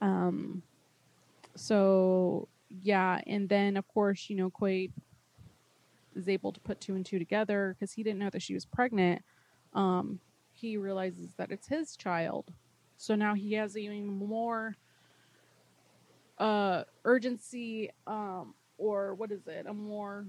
[0.00, 0.62] Um.
[1.56, 4.92] So yeah, and then of course you know Quaid
[6.14, 8.64] is able to put two and two together because he didn't know that she was
[8.66, 9.22] pregnant.
[9.74, 10.20] Um,
[10.52, 12.52] he realizes that it's his child,
[12.96, 14.76] so now he has even more
[16.38, 19.66] uh, urgency, um, or what is it?
[19.66, 20.26] A more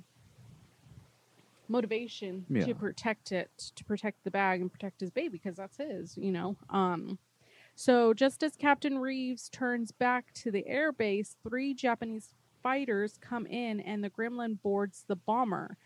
[1.67, 2.65] motivation Yeah.
[2.65, 6.31] to protect it, to protect the bag and protect his baby because that's his, you
[6.31, 6.57] know.
[6.69, 7.17] Um,
[7.81, 13.79] So, just as Captain Reeves turns back to the airbase, three Japanese fighters come in
[13.79, 15.77] and the gremlin boards the bomber.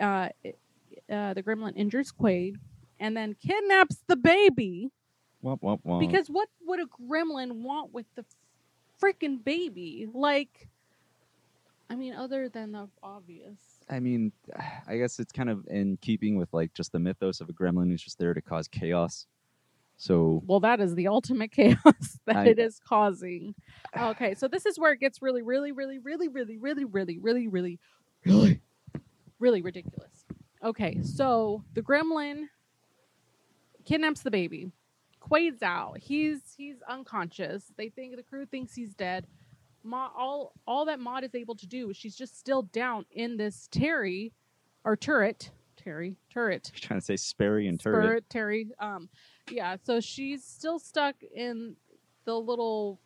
[0.00, 0.30] Uh,
[1.12, 2.54] uh, the gremlin injures Quaid
[2.98, 4.88] and then kidnaps the baby.
[5.44, 6.00] Womp, womp, womp.
[6.00, 8.24] Because what would a gremlin want with the
[8.98, 10.08] freaking baby?
[10.10, 10.70] Like,
[11.90, 13.58] I mean, other than the obvious.
[13.90, 14.32] I mean,
[14.88, 17.90] I guess it's kind of in keeping with like just the mythos of a gremlin
[17.90, 19.26] who's just there to cause chaos.
[19.98, 23.54] So Well, that is the ultimate chaos that I- it is causing.
[23.96, 27.48] Okay, so this is where it gets really, really, really, really, really, really, really, really,
[27.48, 27.78] really,
[28.24, 28.60] really,
[29.38, 30.24] really ridiculous.
[30.62, 32.44] Okay, so the gremlin
[33.84, 34.70] kidnaps the baby.
[35.20, 35.98] Quaid's out.
[35.98, 37.72] He's he's unconscious.
[37.76, 39.26] They think the crew thinks he's dead.
[39.82, 43.36] Ma, all all that Maud is able to do is she's just still down in
[43.36, 44.32] this Terry
[44.84, 45.50] or turret.
[45.76, 46.70] Terry turret.
[46.74, 48.02] you're trying to say Sperry and Turret.
[48.04, 48.70] Spirit, Terry.
[48.80, 49.08] Um,
[49.50, 51.76] yeah, so she's still stuck in
[52.24, 53.00] the little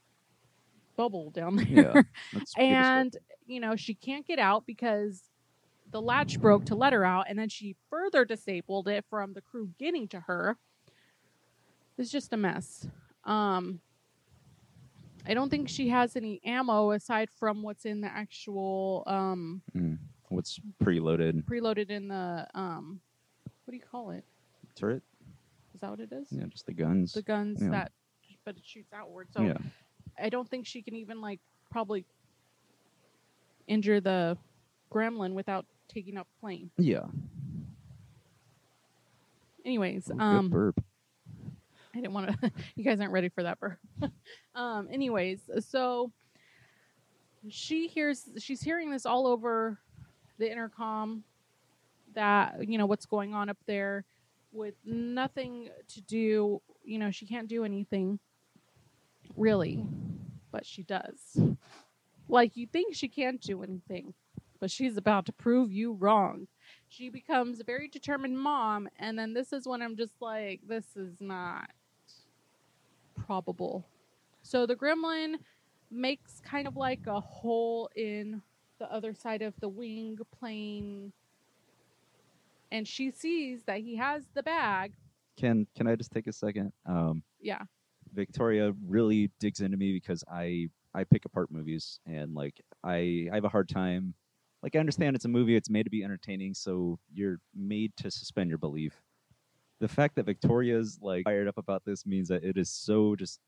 [0.97, 1.67] bubble down there.
[1.67, 5.23] Yeah, Let's keep it and, you know, she can't get out because
[5.91, 9.41] the latch broke to let her out, and then she further disabled it from the
[9.41, 10.57] crew getting to her.
[11.99, 12.87] It's just a mess.
[13.25, 13.81] Um,
[15.27, 19.63] I don't think she has any ammo aside from what's in the actual um.
[19.77, 19.99] Mm.
[20.29, 23.01] What's preloaded preloaded in the um,
[23.65, 24.25] what do you call it?
[24.77, 25.03] turret?
[25.81, 26.29] Is that what it is?
[26.31, 27.15] Yeah, just the guns.
[27.15, 27.71] the guns Yeah.
[27.71, 27.93] that
[28.45, 29.57] but it shoots outward so yeah,
[30.19, 31.41] i don't think she can even like
[31.71, 32.07] probably
[33.67, 34.37] injure the
[34.91, 37.05] gremlin without taking up plane yeah.
[39.65, 40.83] anyways Oh, um burp.
[41.95, 43.79] i didn't want to you guys aren't ready for that burp
[44.55, 46.11] um anyways so
[47.51, 49.79] she hears she's hearing this all over
[50.39, 51.25] the intercom
[52.15, 54.05] that you know what's going on up there
[54.53, 58.19] with nothing to do you know she can't do anything
[59.37, 59.85] really
[60.53, 61.39] but she does.
[62.29, 64.15] Like you think she can't do anything
[64.59, 66.47] but she's about to prove you wrong.
[66.89, 70.97] She becomes a very determined mom and then this is when i'm just like this
[70.97, 71.71] is not
[73.15, 73.87] probable.
[74.43, 75.37] So the gremlin
[75.91, 78.43] makes kind of like a hole in
[78.79, 81.13] the other side of the wing plane
[82.73, 84.93] and she sees that he has the bag
[85.39, 86.73] Can can I just take a second?
[86.87, 87.63] Um, yeah
[88.13, 93.35] Victoria really digs into me because I I pick apart movies and like I I
[93.37, 94.15] have a hard time.
[94.63, 98.11] Like I understand it's a movie, it's made to be entertaining, so you're made to
[98.11, 99.01] suspend your belief.
[99.81, 103.39] The fact that Victoria's like fired up about this means that it is so just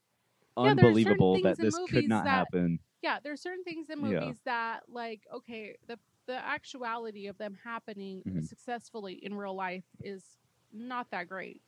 [0.57, 2.79] Yeah, there are unbelievable that this could not that- happen.
[3.03, 4.21] yeah there's certain things in Yeah.
[4.21, 8.49] movies that like okay the the actuality of them happening Mhm.
[8.49, 10.39] successfully in real life is
[10.73, 11.63] not that great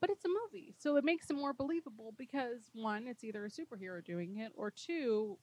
[0.00, 3.50] but it's a movie so it makes it more believable because one it's either a
[3.50, 5.38] superhero doing it or two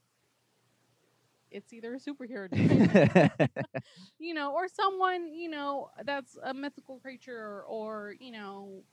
[1.51, 2.99] it's either a superhero doing it
[4.19, 8.83] you know, or someone, you know, that's a mythical creature or, you know,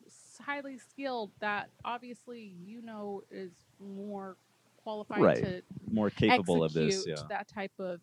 [0.40, 4.36] highly skilled that obviously you know is more
[4.76, 5.40] qualified Right.
[5.40, 7.28] to More capable of this, yeah.
[7.28, 8.00] that type of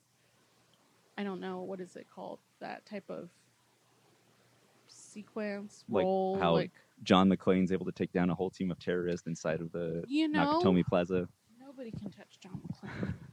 [1.22, 2.40] I don't know, what is it called?
[2.62, 3.30] That type of
[4.88, 6.72] sequence, Like role, how like
[7.04, 10.28] John McClane's able to take down a whole team of terrorists inside of the you
[10.28, 11.28] know Nakatomi Plaza.
[11.60, 13.14] nobody can touch John McClane.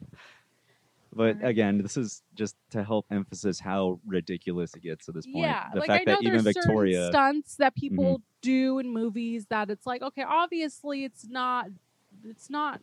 [1.15, 1.45] But Alright.
[1.47, 5.47] again, this is just to help emphasize how ridiculous it gets at this point.
[5.47, 7.11] Yeah, the like fact I know that even Victoria, Mm-hmm.
[7.13, 11.69] stunts that people do in movies that it's like, okay, obviously it's not,
[12.25, 12.83] it's not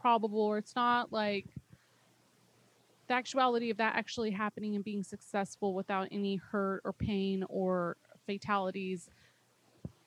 [0.00, 1.46] probable or it's not like
[3.08, 7.96] the actuality of that actually happening and being successful without any hurt or pain or
[8.26, 9.08] fatalities,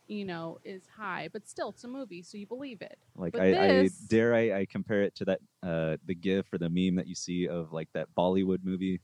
[0.08, 1.28] you know, is high.
[1.34, 2.98] But still, it's a movie, so you believe it.
[3.16, 6.58] like I, this- I dare I, I compare it to that uh the gif or
[6.60, 9.02] the meme that you see of like that Bollywood movie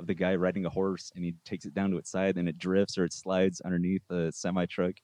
[0.00, 2.48] of the guy riding a horse and he takes it down to its side and
[2.48, 4.94] it drifts or it slides underneath a semi truck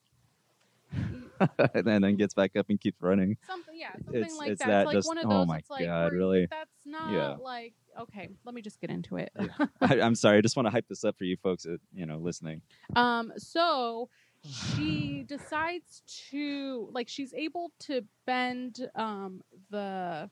[1.75, 3.37] and then gets back up and keeps running.
[3.47, 4.67] Something, yeah, something It's- like it's that.
[4.69, 6.47] that It's like just- one of oh my it's like God, really?
[6.51, 7.37] That's not Yeah.
[7.43, 8.29] like okay.
[8.45, 9.33] Let me just get into it.
[9.81, 12.07] I, I'm sorry, I just want to hype this up for you folks that you
[12.07, 12.61] know listening.
[12.97, 14.09] Um, so
[14.77, 20.31] she decides to like she's able to bend um the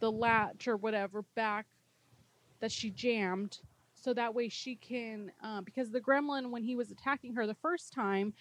[0.00, 1.66] the latch or whatever back
[2.60, 3.58] that she jammed
[3.94, 7.54] so that way she can um, because the gremlin when he was attacking her the
[7.56, 8.32] first time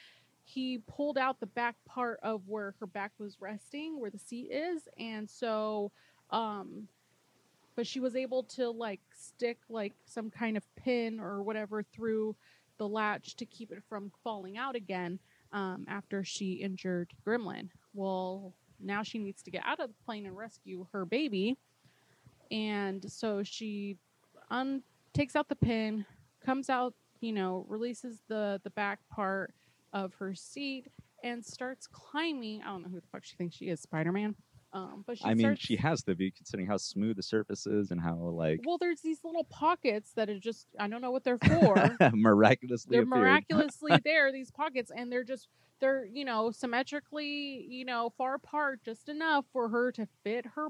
[0.50, 4.50] he pulled out the back part of where her back was resting where the seat
[4.52, 5.92] is and so
[6.32, 6.88] um
[7.76, 12.36] but she was able to like stick like some kind of pin or whatever through
[12.78, 15.20] the latch to keep it from falling out again
[15.54, 17.70] um, after she injured Gremlin.
[17.94, 21.58] Well, now she needs to get out of the plane and rescue her baby.
[22.52, 23.98] And so she
[24.50, 24.84] un-
[25.14, 26.06] takes out the pin,
[26.46, 29.54] comes out, you know, releases the the back part
[29.94, 30.88] of her seat
[31.24, 32.62] and starts climbing.
[32.62, 34.36] I don't know who the fuck she thinks she is, Spider Man.
[34.72, 37.66] Um, but she I mean, starts, she has the view considering how smooth the surface
[37.66, 41.10] is and how like Well, there's these little pockets that are just I don't know
[41.12, 41.98] what they're for.
[42.14, 43.22] miraculously they're appeared.
[43.22, 45.48] miraculously there, these pockets, and they're just
[45.82, 50.68] they're you know symmetrically you know far apart just enough for her to fit her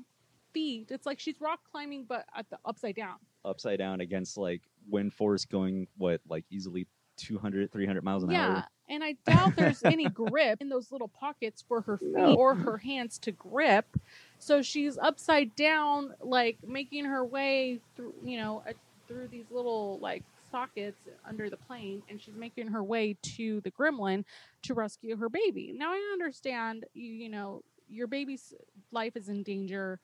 [0.54, 0.92] feet.
[0.92, 3.16] It's like she's rock climbing, but at the upside down.
[3.44, 6.88] upside down against like wind force going what like easily
[7.20, 8.36] 200 300 miles an hour.
[8.36, 12.10] yeah, hour and I doubt there's any grip in those little pockets for her feet
[12.14, 12.36] No.
[12.36, 13.86] or her hands to grip.
[14.40, 18.74] So she's upside down, like making her way through, you know, uh,
[19.08, 23.72] through these little like sockets under the plane, and she's making her way to the
[23.72, 24.24] gremlin
[24.64, 25.74] to rescue her baby.
[25.78, 28.54] Now I understand, you, you know, your baby's
[28.92, 30.00] life is in danger.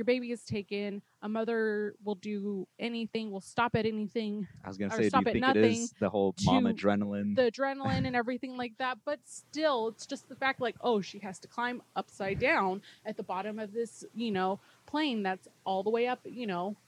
[0.00, 1.02] Your baby is taken.
[1.20, 5.08] A mother will do anything, will stop at anything i was gonna or say do
[5.08, 8.72] stop you at think it nothing the whole mom adrenaline the adrenaline and everything like
[8.78, 8.96] that.
[9.04, 13.18] But still, it's just the fact like, oh, she has to climb upside down at
[13.18, 16.78] the bottom of this, you know, plane that's all the way up, you know,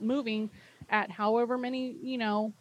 [0.00, 0.50] moving
[0.90, 2.52] at however many, you know,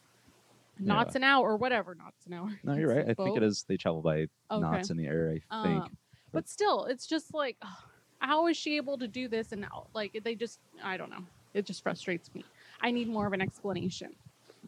[0.79, 2.51] knots an hour or whatever knots an hour.
[2.63, 3.65] no you're right i think it is.
[3.67, 4.61] they travel by Okay.
[4.61, 5.97] knots in the air i think Um,
[6.33, 7.69] but still, it's just like, ugh,
[8.19, 9.51] how is she able to do this?
[9.51, 11.23] And like, they just, I don't know.
[11.53, 12.43] It just frustrates me.
[12.81, 14.15] I need more of an explanation.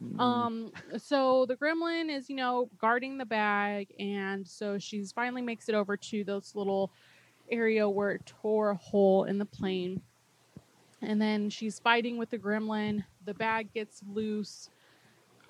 [0.02, 5.42] Mm, Um, so the gremlin is, you know, guarding the bag, and so she's finally
[5.42, 6.90] makes it over to this little
[7.50, 10.00] area where it tore a hole in the plane.
[11.02, 13.04] And then she's fighting with the gremlin.
[13.24, 14.70] The bag gets loose.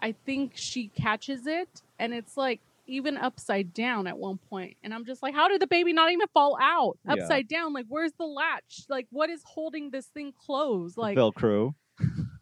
[0.00, 4.76] I think she catches it, and it's like even upside down at one point.
[4.82, 7.12] And I'm just like, how did the baby not even fall out Yeah.
[7.12, 7.72] upside down?
[7.72, 8.86] Like, where's the latch?
[8.88, 10.96] Like, what is holding this thing closed?
[10.96, 11.74] Like, velcro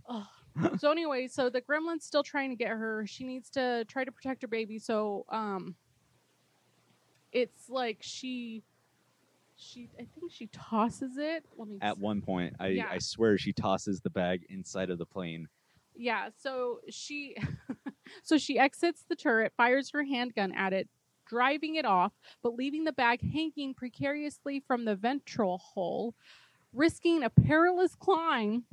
[0.78, 3.04] so anyway, so the gremlin's still trying to get her.
[3.06, 4.78] She needs to try to protect her baby.
[4.78, 5.74] So um
[7.32, 8.62] it's like she
[9.56, 11.44] she I think she tosses it.
[11.56, 12.88] Let me at one point i Yeah.
[12.90, 15.48] i swear she tosses the bag inside of the plane
[15.94, 17.36] Yeah, so she
[18.22, 20.88] so she exits the turret, fires her handgun at it,
[21.26, 26.14] driving it off, but leaving the bag hanging precariously from the ventral hole,
[26.72, 28.64] risking a perilous climb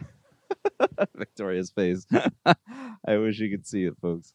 [1.14, 2.06] victoria's face
[3.06, 4.32] i wish you could see it folks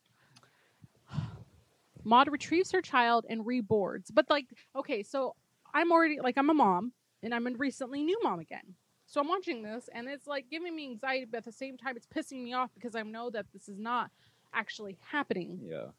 [2.03, 4.07] Maud retrieves her child and reboards.
[4.13, 5.35] But like, okay, so
[5.73, 8.75] I'm already like I'm a mom and I'm a recently new mom again.
[9.13, 11.95] So I'm watching this and it's like giving me anxiety, but at the same time
[11.95, 14.09] it's pissing me off because I know that this is not
[14.55, 15.59] actually happening.
[15.63, 15.89] yeah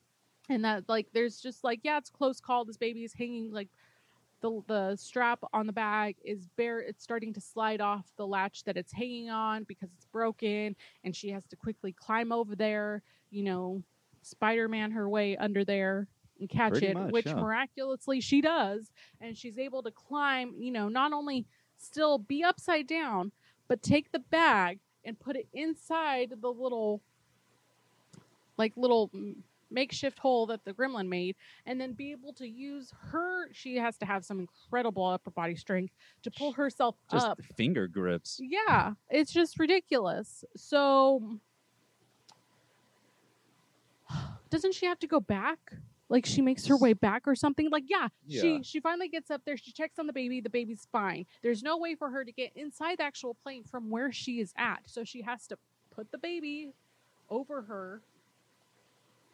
[0.49, 2.65] And that like there's just like, yeah, it's close call.
[2.65, 3.69] This baby is hanging like
[4.41, 8.65] the the strap on the bag is bare it's starting to slide off the latch
[8.65, 10.75] that it's hanging on because it's broken
[11.05, 13.01] and she has to quickly climb over there,
[13.31, 13.81] you know,
[14.23, 16.09] Spider-Man her way under there
[16.41, 17.35] and catch Pretty it, much, which yeah.
[17.35, 21.47] miraculously she does, and she's able to climb, you know, not only
[21.85, 23.33] still be upside down,
[23.69, 27.03] but take the bag and put it inside the little
[28.57, 29.11] like little
[29.71, 31.35] makeshift hole that the gremlin made
[31.67, 35.57] and then be able to use her she has to have some incredible upper body
[35.57, 35.93] strength
[36.23, 40.45] to pull herself just up finger grips yeah, it's just ridiculous.
[40.57, 41.39] So
[44.51, 45.59] doesn't she have to go back?
[46.11, 47.71] Like she makes her way back or something?
[47.71, 48.41] Like yeah, Yeah.
[48.43, 51.27] she she finally gets up there, she checks on the baby, the baby's fine.
[51.43, 54.53] There's no way for her to get inside the actual plane from where she is
[54.57, 54.81] at.
[54.87, 55.59] So she has to
[55.91, 56.73] put the baby
[57.31, 58.03] over her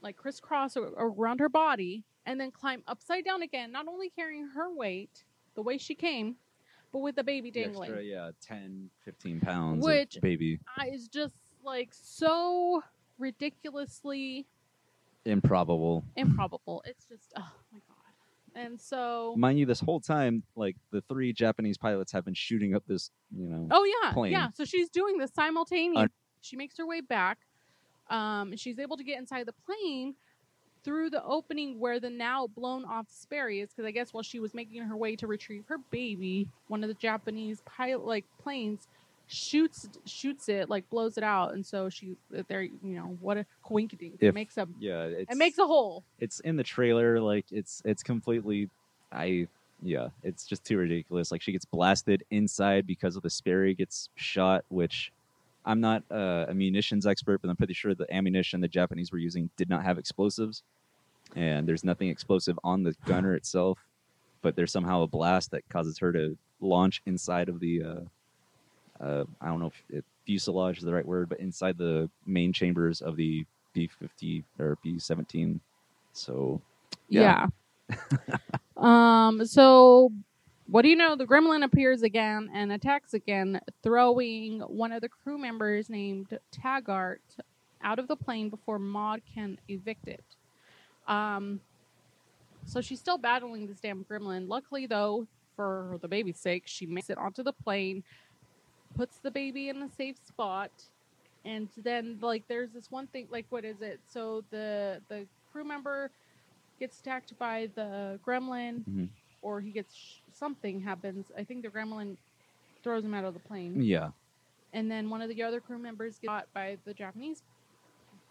[0.02, 4.72] like crisscross around her body and then climb upside down again, not only carrying her
[4.72, 6.36] weight the way she came,
[6.92, 7.90] but with the baby The dangling.
[7.90, 12.82] extra, yeah 10 15 pounds Which- baby I- is just like so
[13.18, 14.46] ridiculously
[15.24, 16.82] improbable improbable.
[16.86, 17.96] It's just oh my god.
[18.54, 22.74] And so mind you this whole time like the three japanese pilots have been shooting
[22.74, 24.32] up this you know oh yeah, plane.
[24.32, 24.48] yeah.
[24.54, 26.02] So she's doing this simultaneously.
[26.02, 27.38] Un- she makes her way back.
[28.08, 30.14] Um, she's able to get inside the plane
[30.82, 34.40] through the opening where the now blown off Sperry is because I guess while she
[34.40, 38.88] was making her way to retrieve her baby, one of the Japanese pilot like planes
[39.30, 42.16] shoots shoots it like blows it out, and so she
[42.48, 46.04] there you know what a coinkydink it makes a yeah it's it makes a hole.
[46.18, 48.68] it's in the trailer like it's it's completely
[49.12, 49.46] i
[49.82, 54.08] yeah it's just too ridiculous like she gets blasted inside because of the sperry gets
[54.14, 55.10] shot which
[55.64, 59.18] i'm not uh, a munitions expert but i'm pretty sure the ammunition the japanese were
[59.18, 60.62] using did not have explosives
[61.34, 63.78] and there's nothing explosive on the gunner itself
[64.42, 67.82] but there's somehow a blast that causes her to launch inside of the.
[67.82, 68.00] Uh,
[69.02, 73.02] uh, I don't know if fuselage is the right word, but inside the main chambers
[73.02, 75.60] of the B-50 or B-17.
[76.12, 76.60] So
[77.08, 77.46] Yeah.
[77.90, 77.96] Yeah.
[78.76, 79.44] um.
[79.46, 80.12] So,
[80.68, 81.16] what do you know?
[81.16, 87.22] The gremlin appears again and attacks again, throwing one of the crew members named Taggart
[87.82, 90.24] out of the plane before Maud can evict it.
[91.08, 91.60] Um.
[92.66, 94.48] So she's still battling this damn gremlin.
[94.48, 95.26] Luckily, though,
[95.56, 98.04] for the baby's sake, she makes it onto the plane,
[98.96, 100.70] puts the baby in a safe spot,
[101.44, 104.00] and then like there's this one thing like what is it?
[104.08, 106.10] So the the crew member
[106.78, 109.08] gets attacked by the gremlin, Mhm.
[109.42, 111.30] or he gets sh- something happens.
[111.36, 112.16] I think the gremlin
[112.82, 114.10] throws him out of the plane, yeah,
[114.72, 117.42] and then one of the other crew members gets shot by the Japanese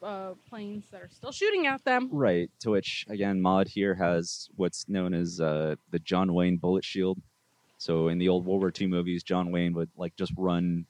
[0.02, 2.10] uh, planes that are still shooting at them.
[2.12, 2.50] right.
[2.62, 7.20] To which again, Maud here has what's known as uh, the John Wayne bullet shield.
[7.80, 10.86] So in the old World War II movies, John Wayne would like just run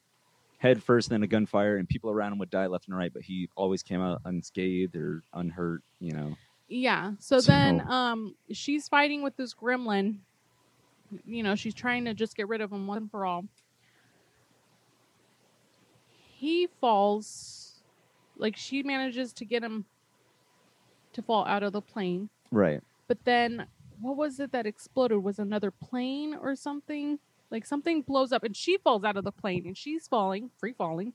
[0.57, 3.13] head first, then a gunfire, and people around him would die left and right.
[3.13, 5.83] But he always came out unscathed or unhurt.
[5.99, 6.35] You know.
[6.67, 7.13] Yeah.
[7.19, 10.17] So, then um she's fighting with this gremlin.
[11.25, 13.45] You know, she's trying to just get rid of him once and for all.
[16.37, 17.81] He falls
[18.35, 19.85] like she manages to get him
[21.13, 22.29] to fall out of the plane.
[22.51, 22.81] Right.
[23.07, 23.67] But then
[24.01, 25.23] what was it that exploded?
[25.23, 27.19] Was another plane or something?
[27.51, 30.73] Like something blows up and she falls out of the plane and she's falling, free
[30.73, 31.13] falling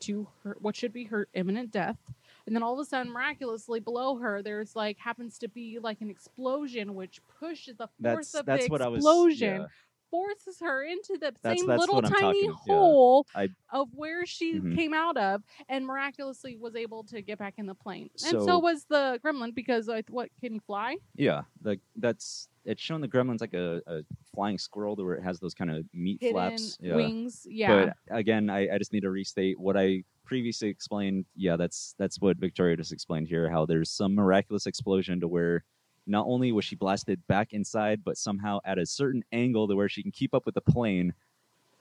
[0.00, 1.98] to her what should be her imminent death.
[2.46, 6.00] And then all of a sudden, miraculously below her, there's like happens to be like
[6.00, 8.98] an explosion which pushes the force That's of that's the what I was.
[8.98, 9.66] explosion yeah.
[10.10, 12.74] Forces her into the That's- same that's little tiny talking- yeah.
[12.74, 14.74] hole I- of where she Mhm.
[14.76, 18.10] came out of, and miraculously was able to get back in the plane.
[18.12, 20.96] and so So- was the gremlin because like, what can he fly?
[21.14, 24.02] Yeah, like that's it's shown the gremlins like a, a
[24.34, 26.76] flying squirrel where it has those kind of meat Hidden flaps.
[26.80, 26.96] Yeah.
[26.96, 27.46] wings.
[27.48, 27.92] Yeah.
[28.08, 31.24] But again, I, I just need to restate what I previously explained.
[31.34, 33.48] Yeah, that's that's what Victoria just explained here.
[33.48, 35.64] How there's some miraculous explosion to where
[36.08, 39.88] not only was she blasted back inside, but somehow at a certain angle to where
[39.88, 41.12] she can keep up with the plane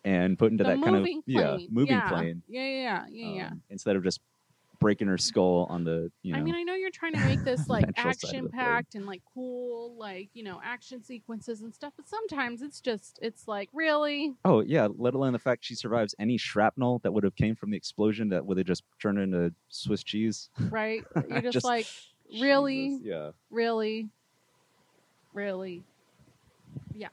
[0.05, 1.67] and put into the that kind of moving yeah plane.
[1.71, 2.09] moving yeah.
[2.09, 3.33] plane Yeah, yeah, yeah, yeah.
[3.35, 3.47] yeah.
[3.47, 4.21] um, instead of just
[4.79, 7.43] breaking her skull on the you know I mean, I know you're trying to make
[7.43, 8.51] this like ventral side of the action plane.
[8.51, 11.93] packed and like cool, like you know, action sequences and stuff.
[11.97, 16.13] But sometimes it's just, it's like, really, Oh yeah, let alone the fact she survives
[16.19, 19.51] any shrapnel that would have came from the explosion that would have just turned into
[19.69, 20.49] Swiss cheese.
[20.69, 21.03] right?
[21.27, 21.87] You're just, Just- like,
[22.39, 23.31] really, Jesus, Yeah.
[23.49, 24.09] really,
[25.37, 25.83] really,
[26.93, 27.09] yeah.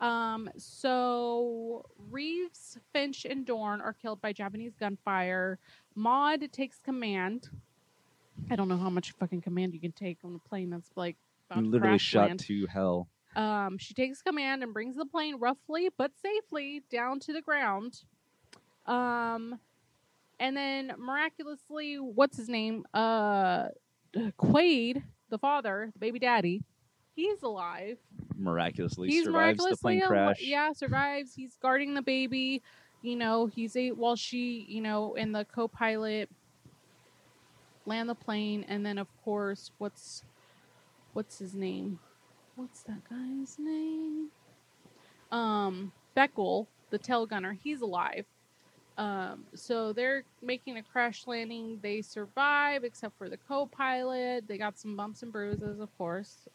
[0.00, 0.48] Um.
[0.56, 5.58] So Reeves, Finch, and Dorn are killed by Japanese gunfire.
[5.94, 7.48] Maud takes command.
[8.50, 11.16] I don't know how much fucking command you can take on a plane that's like
[11.50, 12.40] about to Literally crash shot land.
[12.40, 13.08] to hell.
[13.36, 18.02] Um, she takes command and brings the plane roughly but safely down to the ground.
[18.86, 19.60] Um,
[20.40, 22.84] and then miraculously, what's his name?
[22.94, 23.68] Uh,
[24.38, 26.62] Quaid, the father, the baby daddy,
[27.14, 27.98] he's alive.
[28.36, 30.42] Miraculously he's survives the miraculously plane al- crash.
[30.42, 31.34] Yeah, survives.
[31.34, 32.62] He's guarding the baby.
[33.02, 36.28] You know, he's a while she, you know, and the co-pilot
[37.86, 40.22] land the plane, and then of course, what's
[41.12, 41.98] what's his name?
[42.56, 44.28] What's that guy's name?
[45.32, 47.52] Um, Beckel, the tail gunner.
[47.52, 48.26] He's alive.
[48.98, 51.78] Um, so they're making a crash landing.
[51.82, 54.46] They survive, except for the co-pilot.
[54.46, 56.48] They got some bumps and bruises, of course,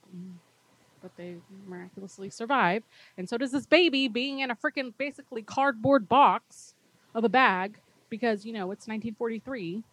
[1.05, 1.35] but they
[1.67, 2.81] miraculously survive.
[3.15, 6.73] And so does this baby, being in a freaking basically cardboard box
[7.13, 7.77] of a bag
[8.09, 9.83] because you know it's 1943.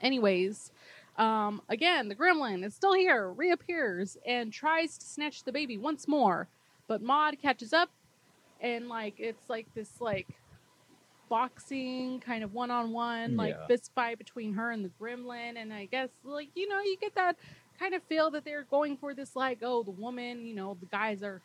[0.00, 0.72] Anyways,
[1.16, 6.08] um, again, the gremlin is still here, reappears, and tries to snatch the baby once
[6.08, 6.48] more.
[6.88, 7.88] But Maud catches up,
[8.60, 10.26] and like it's like this like
[11.28, 15.52] boxing kind of one on one like fist fight between her and the gremlin.
[15.56, 17.36] And I guess like you know you get that
[17.78, 20.86] kind of feel that they're going for this like oh the woman you know the
[20.86, 21.40] guys are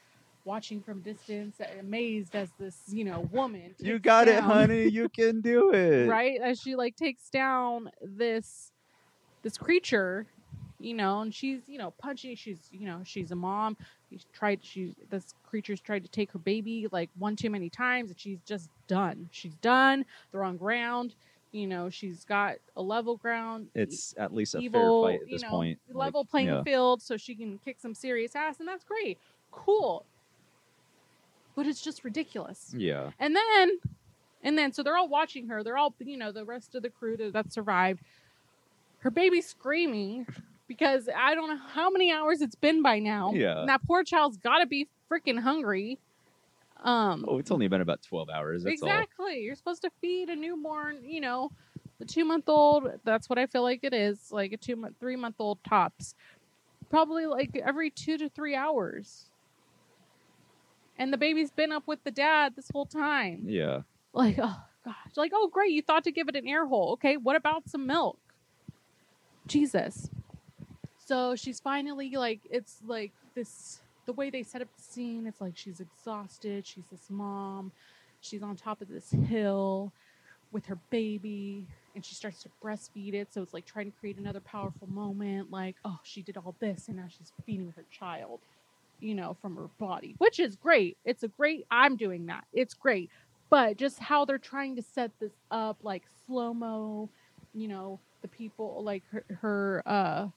[0.45, 4.89] watching from distance amazed as this you know woman You got it, honey.
[4.89, 6.07] You can do it.
[6.09, 8.71] right as she like takes down this
[9.41, 10.25] this creature
[10.79, 13.77] you know and she's you know punching she's you know she's a mom
[14.09, 18.09] she's tried she this creature's tried to take her baby like one too many times
[18.09, 21.15] and she's just done she's done they're on ground
[21.53, 25.27] you know she's got a level ground It's at least a evil fair fight at
[25.29, 25.79] you this know, point.
[25.93, 26.63] level Like, playing yeah.
[26.63, 29.17] field so she can kick some serious ass and that's great
[29.51, 30.05] cool
[31.55, 33.11] but it's just ridiculous Yeah.
[33.19, 33.77] and then,
[34.41, 35.63] and then, so they're all watching her.
[35.63, 38.01] They're all, you know, the rest of the crew that, that survived.
[38.99, 40.25] Her baby's screaming
[40.67, 43.33] because I don't know how many hours it's been by now.
[43.33, 43.59] Yeah.
[43.59, 45.99] And that poor child's got to be freaking hungry.
[46.83, 48.63] Um, Oh, it's only been about twelve hours.
[48.63, 49.39] That's exactly.
[49.41, 51.51] You're supposed to feed a newborn, you know,
[51.99, 52.87] the two month old.
[53.05, 56.13] That's what I feel like it is, like a two month, three month old tops.
[56.89, 59.29] Probably like every two to three hours.
[60.99, 63.43] And the baby's been up with the dad this whole time.
[63.47, 63.81] Yeah.
[64.13, 64.95] Like, oh gosh.
[65.15, 66.93] Like, oh great, you thought to give it an air hole.
[66.93, 68.19] Okay, what about some milk?
[69.47, 70.09] Jesus.
[71.05, 75.41] So she's finally like it's like this the way they set up the scene, it's
[75.41, 77.71] like she's exhausted, she's this mom,
[78.21, 79.91] she's on top of this hill
[80.51, 83.33] with her baby, and she starts to breastfeed it.
[83.33, 86.87] So it's like trying to create another powerful moment, like, oh, she did all this
[86.87, 88.39] and now she's feeding her child,
[88.99, 90.15] you know, from her body.
[90.17, 90.97] Which is great.
[91.05, 92.45] It's a great I'm doing that.
[92.53, 93.09] It's great.
[93.49, 97.09] But just how they're trying to set this up, like slow-mo,
[97.53, 100.27] you know, the people like her, her uh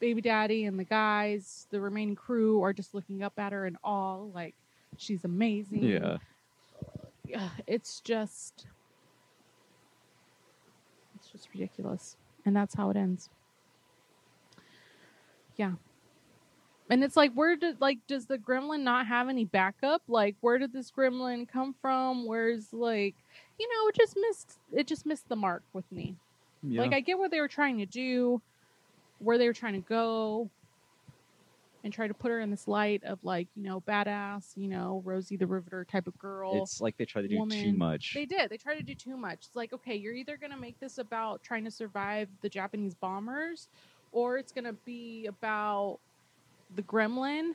[0.00, 3.76] baby daddy and the guys, the remaining crew are just looking up at her in
[3.84, 4.54] awe, like
[4.96, 5.84] she's amazing.
[5.84, 6.16] Yeah.
[7.26, 8.66] Yeah, it's just
[11.14, 12.16] it's just ridiculous.
[12.44, 13.28] And that's how it ends.
[15.56, 15.72] Yeah.
[16.88, 20.02] And it's like where did like does the gremlin not have any backup?
[20.08, 22.26] Like where did this gremlin come from?
[22.26, 23.14] Where's like
[23.60, 26.16] you know, it just missed it just missed the mark with me.
[26.62, 26.80] Yeah.
[26.80, 28.42] Like I get what they were trying to do,
[29.20, 30.50] where they were trying to go,
[31.82, 35.02] and try to put her in this light of like you know badass, you know
[35.04, 36.62] Rosie the Riveter type of girl.
[36.62, 38.12] it's like they try to do too much.
[38.14, 38.50] They did.
[38.50, 39.46] They tried to do too much.
[39.46, 43.68] It's like okay, you're either gonna make this about trying to survive the Japanese bombers,
[44.12, 45.98] or it's gonna be about
[46.74, 47.52] the Gremlin,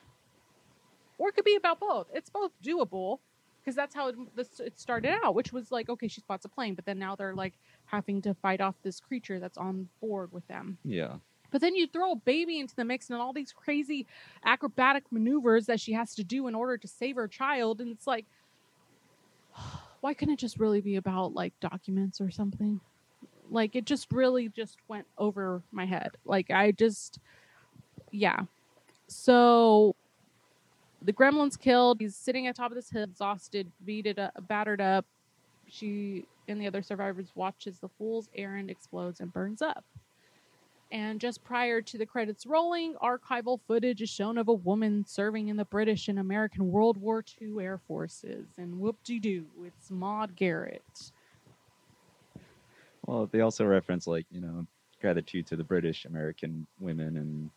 [1.18, 2.07] or it could be about both.
[2.13, 3.20] It's both doable
[3.63, 6.49] because that's how it, this, it started out, which was like okay, she spots a
[6.49, 7.53] plane, but then now they're like
[7.86, 10.78] having to fight off this creature that's on board with them.
[10.84, 11.16] yeah.
[11.56, 14.08] But then you throw a baby into the mix and all these crazy
[14.43, 17.80] acrobatic maneuvers that she has to do in order to save her child.
[17.80, 18.26] And it's like,
[20.01, 22.82] why couldn't it just really be about like documents or something?
[23.49, 26.18] Like it just really just went over my head.
[26.26, 27.20] Like I just,
[28.12, 28.41] yeah.
[29.08, 29.95] So
[31.03, 32.01] the gremlin's killed.
[32.01, 35.06] He's sitting at top of this hill, exhausted, beaten up, battered up.
[35.70, 39.86] She and the other survivors watches the fool's errand explodes and burns up.
[40.92, 45.48] And just prior to the credits rolling, archival footage is shown of a woman serving
[45.48, 48.48] in the British and American World War II Air Forces.
[48.58, 51.12] And whoop de doo, it's Maud Garrett.
[53.06, 54.66] Well, they also reference like you know
[55.02, 57.50] gratitude to the British American women and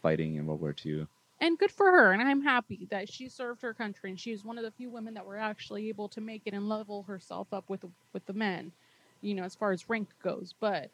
[0.00, 1.06] fighting in World War II.
[1.40, 2.12] And good for her.
[2.12, 4.10] And I'm happy that she served her country.
[4.10, 6.54] And she was one of the few women that were actually able to make it
[6.54, 8.72] and level herself up with with the men,
[9.20, 10.54] you know, as far as rank goes.
[10.60, 10.90] But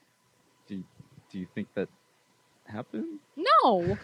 [1.31, 1.89] Do you think that
[2.65, 3.19] happened?
[3.37, 3.99] No.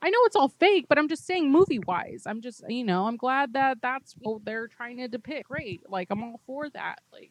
[0.00, 2.22] I know it's all fake, but I'm just saying movie wise.
[2.24, 5.48] I'm just, you know, I'm glad that that's what they're trying to depict.
[5.48, 5.82] Great.
[5.90, 7.00] Like, I'm all for that.
[7.12, 7.30] Like,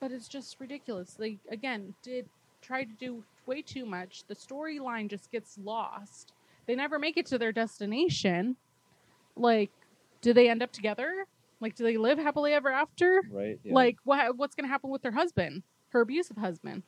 [0.00, 1.14] but it's just ridiculous.
[1.18, 2.28] They, again, did
[2.62, 4.24] try to do way too much.
[4.26, 6.32] The storyline just gets lost.
[6.66, 8.56] They never make it to their destination.
[9.36, 9.70] Like,
[10.22, 11.26] do they end up together?
[11.60, 13.22] Like, do they live happily ever after?
[13.30, 13.58] Right.
[13.64, 16.82] Like, what what's going to happen with their husband, her abusive husband?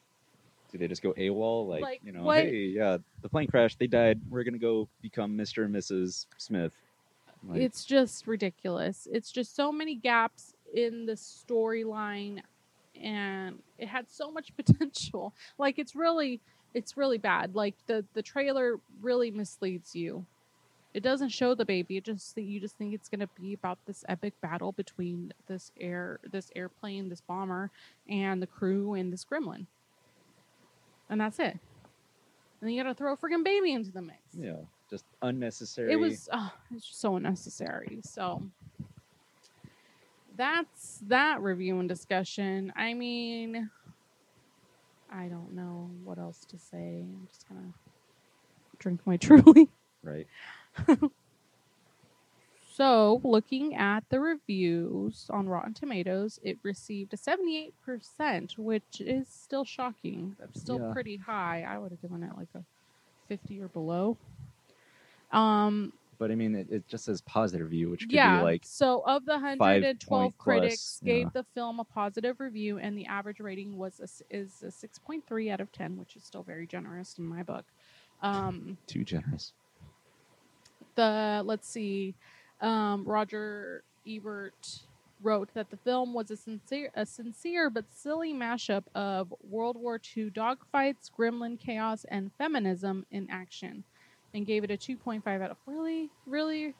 [0.71, 1.67] Do they just go AWOL?
[1.69, 4.21] Like, Like, you know, what- hey, yeah, the plane crashed, they died.
[4.29, 5.65] We're gonna go become Mr.
[5.65, 6.27] and Mrs.
[6.37, 6.75] Smith.
[7.47, 9.07] Like, it's just ridiculous.
[9.11, 12.43] It's just so many gaps in the storyline
[13.01, 15.33] and it had so much potential.
[15.57, 16.41] Like it's really
[16.75, 17.55] it's really bad.
[17.55, 20.27] Like the the trailer really misleads you.
[20.95, 21.97] It doesn't show the baby.
[21.99, 25.71] It just you just think it's going to be about this epic battle between this
[25.81, 27.71] air this airplane, this bomber
[28.09, 29.67] and the crew and this gremlin.
[31.11, 31.59] And that's it.
[32.61, 34.57] And then you got to throw a freaking baby into the mix yeah,
[34.91, 35.93] just unnecessary.
[35.93, 38.43] it was oh, it's just so unnecessary so
[40.37, 43.71] that's that review and discussion i mean
[45.13, 47.73] i don't know what else to say i'm just gonna
[48.79, 49.69] drink my truly
[50.03, 50.27] right.
[52.79, 59.65] so looking at the reviews on rotten tomatoes it received a 78% which is still
[59.65, 60.93] shocking that's still Yeah.
[60.93, 62.63] pretty high i would have given it like a
[63.29, 64.17] 50 or below
[65.33, 68.39] um But I mean, it, it just says positive review, which could yeah.
[68.39, 71.15] be like so of the 112 critics plus, yeah.
[71.15, 75.53] gave the film a positive review, and the average rating was a, is a 6.3
[75.53, 77.65] out of 10, which is still very generous in my book.
[78.23, 79.53] Um, too generous.
[80.97, 82.15] the let's see,
[82.61, 84.81] um, Roger Ebert
[85.23, 90.01] wrote that the film was a sincere, a sincere but silly mashup of World War
[90.17, 93.85] II dogfights, gremlin chaos, and feminism in action,
[94.35, 95.57] and gave it a 2.5 out of.
[95.67, 96.75] Really, really,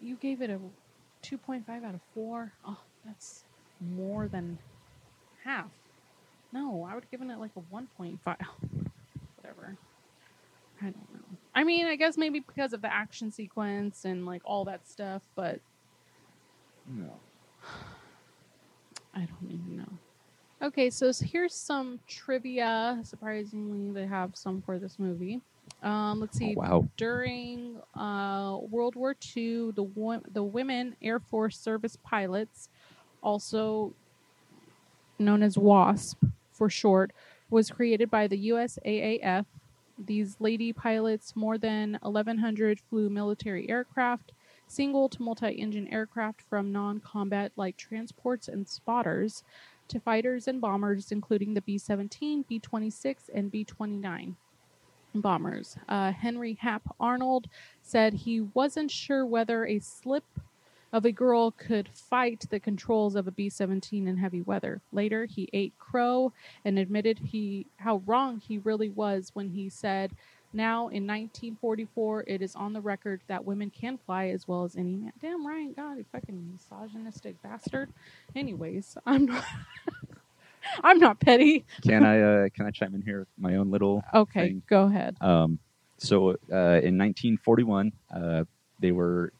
[0.00, 0.58] you gave it a
[1.22, 2.52] 2.5 out of four.
[2.66, 3.44] Oh, that's
[3.80, 4.58] more than
[5.44, 5.70] half.
[6.52, 8.18] No, I would have given it like a 1.5.
[9.36, 9.76] Whatever.
[10.80, 11.38] I don't know.
[11.54, 15.22] I mean, I guess maybe because of the action sequence and like all that stuff,
[15.34, 15.60] but
[16.86, 17.12] No.
[19.14, 20.66] I don't even know.
[20.66, 23.00] Okay, so here's some trivia.
[23.02, 25.40] Surprisingly, they have some for this movie.
[25.82, 26.54] Um, let's see.
[26.56, 26.88] Oh, wow.
[26.96, 32.68] During uh, World War II, the wo- the women Air Force service pilots,
[33.22, 33.92] also
[35.18, 36.16] known as WASP
[36.52, 37.12] for short,
[37.50, 39.44] was created by the USAAF.
[39.98, 44.32] These lady pilots, more than 1,100, flew military aircraft,
[44.66, 49.42] single to multi-engine aircraft from non-combat like transports and spotters
[49.88, 54.34] to fighters and bombers, including the B-17, B-26, and B-29
[55.14, 55.76] bombers.
[55.88, 57.48] Uh, Henry Hap Arnold
[57.82, 60.24] said he wasn't sure whether a slip
[60.92, 64.80] of a girl could fight the controls of a B 17 in heavy weather.
[64.92, 66.32] Later, he ate crow
[66.64, 70.12] and admitted he how wrong he really was when he said,
[70.52, 74.76] Now in 1944, it is on the record that women can fly as well as
[74.76, 75.12] any man.
[75.20, 77.90] Damn right, God, you fucking misogynistic bastard.
[78.36, 79.44] Anyways, I'm not.
[80.84, 81.64] I'm not petty.
[81.82, 84.62] Can I uh, can I chime in here with my own little Okay, thing?
[84.68, 85.16] go ahead.
[85.20, 85.58] Um,
[85.98, 88.44] so uh, in 1941, uh,
[88.80, 89.32] they were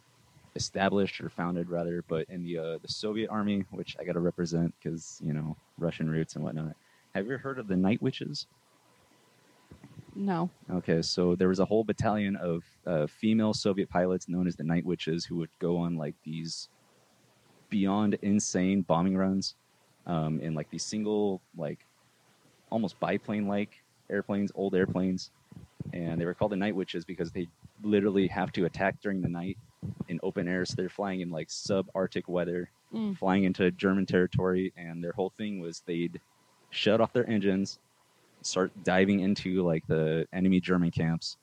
[0.54, 4.20] established or founded rather, but in the uh, the Soviet Army, which I got to
[4.20, 6.76] represent because you know Russian roots and whatnot.
[7.14, 8.46] Have you ever heard of the Night Witches?
[10.14, 10.50] No.
[10.70, 14.64] Okay, so there was a whole battalion of uh, female Soviet pilots known as the
[14.64, 16.68] Night Witches who would go on like these
[17.70, 19.54] beyond insane bombing runs
[20.06, 21.86] um, in like these single, like
[22.70, 25.30] almost biplane like airplanes, old airplanes.
[25.92, 27.48] And they were called the Night Witches because they
[27.82, 29.56] literally have to attack during the night
[30.22, 30.64] open air.
[30.64, 33.14] So they're flying in like subarctic weather, Mm.
[33.14, 34.72] flying into German territory.
[34.76, 36.20] And their whole thing was they'd
[36.70, 37.78] shut off their engines,
[38.42, 41.36] start diving into like the enemy German camps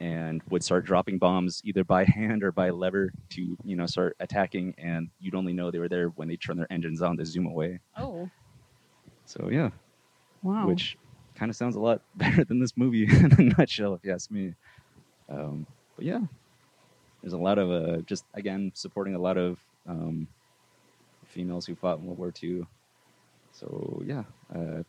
[0.00, 4.16] and would start dropping bombs either by hand or by lever to, you know, start
[4.20, 7.24] attacking and you'd only know they were there when they turn their engines on to
[7.24, 7.80] zoom away.
[7.96, 8.30] Oh,
[9.24, 9.70] So yeah,
[10.42, 10.86] wow.
[10.86, 10.96] which
[11.36, 14.30] kind of sounds a lot better than this movie in a nutshell, if you ask
[14.30, 14.54] me.
[15.28, 16.20] Um, but yeah,
[17.26, 19.58] there's a lot of uh, just again supporting a lot of
[19.88, 20.28] um,
[21.24, 22.62] females who fought in World War II.
[23.50, 24.22] So yeah,
[24.54, 24.84] uh,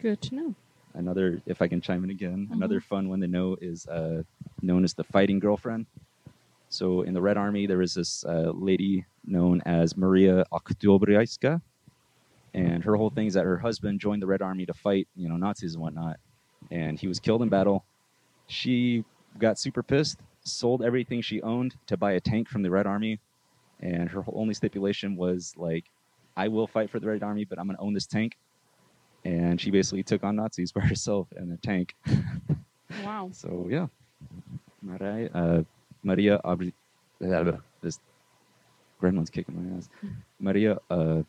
[0.00, 0.54] Good to know.
[0.94, 2.54] another if I can chime in again, Mhm.
[2.56, 4.22] another fun one to know is uh,
[4.62, 5.84] known as the fighting girlfriend.
[6.70, 11.60] So in the Red Army, there was this uh, lady known as Maria Oktyabrskaya,
[12.54, 15.28] and her whole thing is that her husband joined the Red Army to fight, you
[15.28, 16.16] know, Nazis and whatnot,
[16.70, 17.84] and he was killed in battle.
[18.46, 19.04] She
[19.38, 23.20] got super pissed, sold everything she owned to buy a tank from the Red Army,
[23.80, 25.86] and her only stipulation was like,
[26.36, 28.36] "I will fight for the Red Army, but I'm going to own this tank."
[29.24, 31.94] And she basically took on Nazis by herself in a tank.
[33.02, 33.30] Wow.
[33.32, 33.86] So yeah,
[34.82, 35.62] Maria, uh,
[36.02, 36.74] Maria Abri-
[37.82, 37.98] this
[39.00, 39.88] gremlin's kicking my ass.
[40.40, 41.22] Maria uh.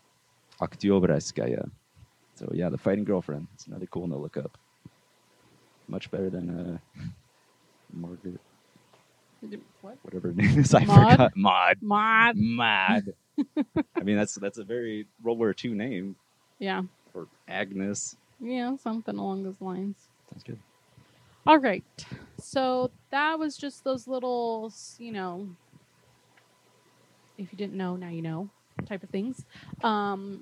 [2.35, 3.47] So yeah, the fighting girlfriend.
[3.53, 4.57] It's another cool one to look up.
[5.87, 6.77] Much better than uh,
[7.93, 8.41] Margaret,
[9.81, 9.97] What?
[10.03, 10.73] whatever name is.
[10.73, 11.11] I Maud?
[11.11, 11.37] forgot.
[11.37, 11.77] Maud.
[11.81, 12.35] Mod.
[12.37, 13.13] Maud.
[13.95, 16.15] I mean, that's that's a very World War II name
[16.59, 16.83] Yeah.
[17.13, 18.15] or Agnes.
[18.39, 19.95] Yeah, something along those lines.
[20.31, 20.59] Sounds good.
[21.47, 21.83] All right.
[22.39, 25.47] So that was just those little, you know,
[27.37, 28.49] if you didn't know, now you know
[28.87, 29.45] type of things.
[29.83, 30.41] Um,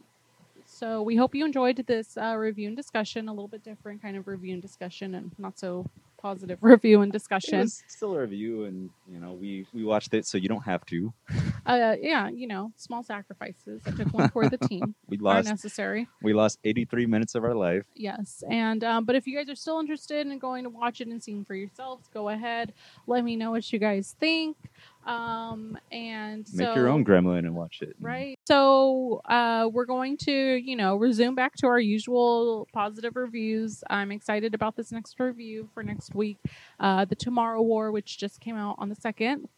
[0.66, 4.18] so we hope you enjoyed this uh, review and discussion, a little bit different kind
[4.18, 5.86] of review and discussion, and not so
[6.24, 7.68] positive review and discussion.
[7.68, 11.14] still a review, and you know we we watched it, so you don't have to.
[11.66, 13.82] Uh, yeah, you know, small sacrifices.
[13.86, 14.96] I took one for the team.
[15.08, 16.10] We lost necessary.
[16.22, 17.86] we lost 83 minutes of our life.
[17.96, 21.08] Yes, and um, but if you guys are still interested in going to watch it
[21.08, 22.74] and seeing for yourselves, go ahead.
[23.08, 24.58] Let me know what you guys think.
[25.06, 27.96] Um, and Make so, your own gremlin and watch it.
[28.00, 28.40] right.
[28.48, 33.84] So uh, we're going to you know resume back to our usual positive reviews.
[33.90, 36.38] I'm excited about this next review for next week,
[36.80, 39.50] uh, the Tomorrow War, which just came out on the second.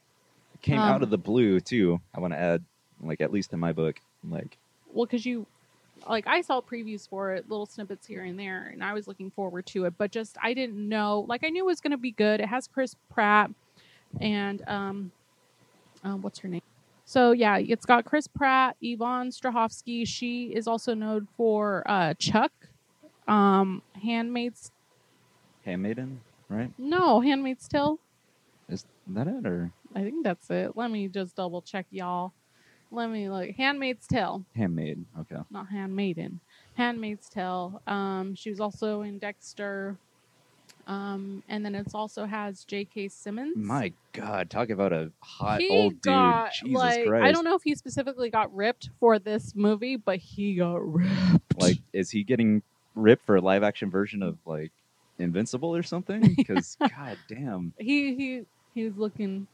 [0.54, 2.00] It came Um, out of the blue too.
[2.14, 2.64] I want to add,
[3.00, 4.58] like at least in my book, like
[4.92, 5.46] Well, because you.
[6.06, 9.30] Like I saw previews for it, little snippets here and there, and I was looking
[9.30, 9.94] forward to it.
[9.96, 11.24] But just I didn't know.
[11.26, 12.38] Like I knew it was going to be good.
[12.38, 13.50] It has Chris Pratt
[14.20, 15.10] and um,
[16.04, 16.62] um, what's her name?
[17.04, 20.06] So yeah, it's got Chris Pratt, Yvonne Strahovski.
[20.06, 22.52] She is also known for uh, Chuck,
[23.28, 24.72] um, Handmaid's
[25.64, 26.70] Handmaiden, right?
[26.78, 27.98] no Handmaid's Tale.
[28.68, 30.76] Is that it or I think that's it.
[30.76, 32.32] Let me just double check, y'all.
[32.90, 33.50] Let me look.
[33.50, 35.04] Handmaid's Tale, Handmaid?
[35.20, 35.36] Okay.
[35.50, 36.40] not Handmaiden.
[36.74, 37.80] Handmaid's Tale.
[37.86, 39.96] Um, she was also in Dexter.
[40.86, 43.08] Um, and then it also has J.K.
[43.08, 43.56] Simmons.
[43.56, 46.34] My God, talk about a hot he old dude.
[46.62, 47.24] Jesus like Christ.
[47.26, 51.58] I don't know if he specifically got ripped for this movie, but he got ripped.
[51.58, 52.62] Like, is he getting
[52.94, 54.72] ripped for a live action version of like
[55.18, 56.34] Invincible or something?
[56.36, 58.42] Because God damn, he he
[58.74, 59.48] he was looking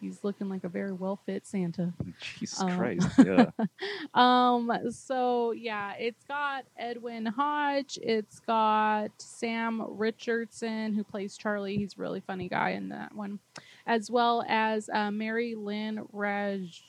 [0.00, 1.92] he's looking like a very well fit Santa.
[2.38, 3.50] Jesus Um, Christ, yeah.
[4.14, 11.76] Um so yeah, it's got Edwin Hodge, it's got Sam Richardson who plays Charlie.
[11.76, 13.38] He's a really funny guy in that one.
[13.86, 16.82] As well as uh, Mary Lynn Raj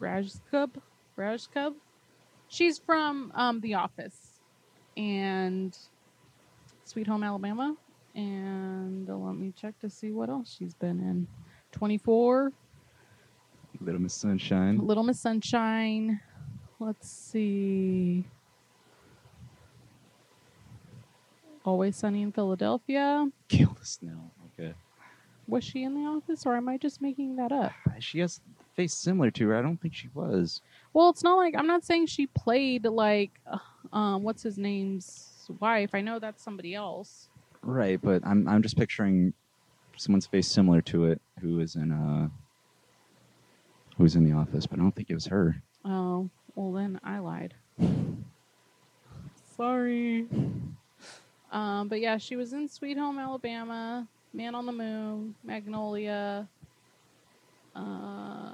[0.00, 0.70] Rajkub
[1.18, 1.74] Rajkub.
[2.48, 4.40] She's from um, The Office
[4.96, 5.76] and
[6.84, 7.76] Sweet Home Alabama.
[8.14, 11.26] And uh, let me check to see what else she's been in.
[11.72, 12.52] 24,
[13.80, 14.78] Little Miss Sunshine.
[14.78, 16.20] Little Miss Sunshine.
[16.78, 18.24] Let's see.
[21.64, 23.28] Always Sunny in Philadelphia.
[23.48, 24.30] Kill the snow.
[24.58, 24.74] Okay.
[25.46, 27.72] Was she in the office or am I just making that up?
[28.00, 29.56] She has a face similar to her.
[29.56, 30.60] I don't think she was.
[30.92, 33.58] Well, it's not like I'm not saying she played like uh,
[33.96, 35.90] um what's his name's wife.
[35.94, 37.28] I know that's somebody else.
[37.62, 39.32] Right, but I'm I'm just picturing
[39.96, 42.28] someone's face similar to it who was in uh
[43.96, 45.62] who was in the office, but I don't think it was her.
[45.84, 47.54] Oh, well then I lied.
[49.56, 50.26] Sorry.
[51.50, 56.48] Um, but yeah, she was in Sweet Home Alabama, Man on the Moon, Magnolia.
[57.76, 58.52] Uh,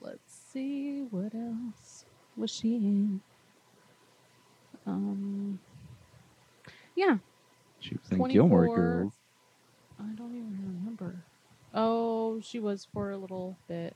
[0.00, 2.04] let's see what else
[2.36, 3.20] was she in.
[4.86, 5.58] Um,
[6.94, 7.16] yeah,
[7.80, 8.76] She was in Gilmore 24.
[8.76, 9.12] Girls.
[9.98, 11.16] I don't even remember.
[11.74, 13.94] Oh, she was for a little bit.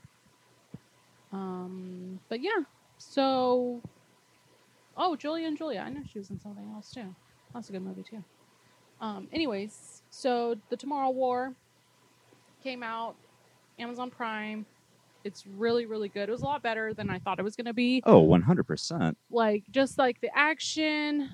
[1.33, 2.63] Um, but yeah.
[2.99, 3.81] So,
[4.97, 5.81] oh, Julia and Julia.
[5.81, 7.15] I know she was in something else too.
[7.55, 8.23] That's a good movie too.
[9.01, 11.55] Um, anyways, so the Tomorrow War
[12.65, 13.15] came out,
[13.79, 14.67] Amazon Prime.
[15.25, 16.29] It's really, really good.
[16.29, 19.15] It was a lot better than I thought it was going to be Oh, 100%.
[19.31, 21.31] like just like the action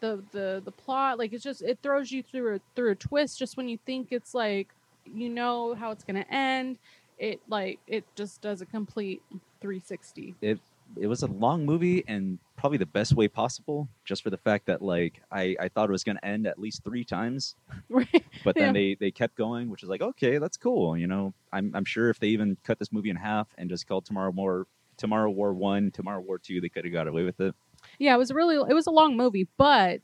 [0.00, 3.38] the the the plot like it's just it throws you through a through a twist
[3.38, 4.68] just when you think it's like
[5.04, 6.78] you know how it's going to end
[7.18, 9.22] it like it just does a complete
[9.60, 10.60] 360 It
[11.00, 14.66] it was a long movie and probably the best way possible just for the fact
[14.66, 17.56] that like I I thought it was going to end at least 3 times,
[17.88, 18.72] right but then Yeah.
[18.72, 21.34] they they kept going, which is like, okay, that's cool, you know.
[21.52, 24.30] I'm I'm sure if they even cut this movie in half and just called Tomorrow
[24.30, 27.54] War Tomorrow War 1, Tomorrow War 2, they could have got away with it.
[27.98, 30.00] Yeah it was really it was a long movie but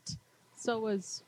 [0.55, 1.23] so was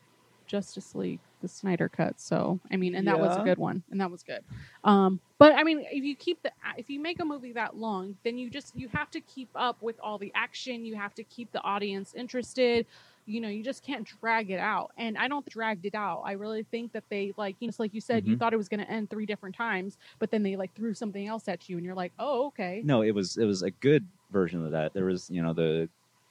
[0.46, 4.00] justice league the snyder cut so i mean and that was a good one and
[4.00, 4.42] that was good
[4.84, 8.16] um but i mean if you keep the if you make a movie that long
[8.24, 11.22] then you just you have to keep up with all the action you have to
[11.24, 12.86] keep the audience interested
[13.26, 16.32] you know you just can't drag it out and i don't dragged it out i
[16.32, 18.38] really think that they like you know, just like you said you Mhm.
[18.38, 21.26] thought it was going to end three different times but then they like threw something
[21.26, 24.08] else at you and you're like oh okay No, it was it was a good
[24.30, 24.94] version of that.
[24.94, 25.88] There was, you know, the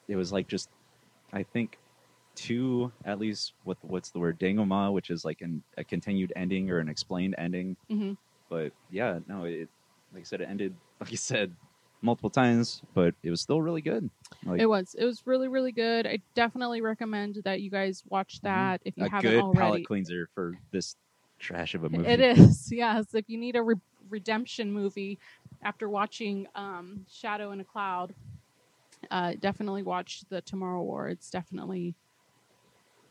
[0.07, 0.69] it was like just
[1.33, 1.77] I think
[2.35, 6.69] two at least what what's the word denouement, which is like an, a continued ending
[6.69, 7.75] or an explained ending.
[7.89, 8.13] hmm
[8.49, 9.69] But yeah, no, it
[10.13, 11.53] like I said, it ended like you said
[12.01, 14.09] multiple times, but it was still really good.
[14.45, 14.95] Like it was.
[14.97, 16.07] It was really, really good.
[16.07, 19.13] I definitely recommend that you guys watch that if you Mm-hmm.
[19.13, 19.59] a haven't good already.
[19.59, 20.95] palate cleanser for this
[21.39, 22.09] trash of a movie.
[22.09, 23.13] It is, yes.
[23.13, 23.75] If you need a re-
[24.09, 25.19] redemption movie
[25.63, 28.13] after watching um, Shadow in a Cloud,
[29.11, 31.07] uh, definitely watch the Tomorrow War.
[31.07, 31.95] It's definitely,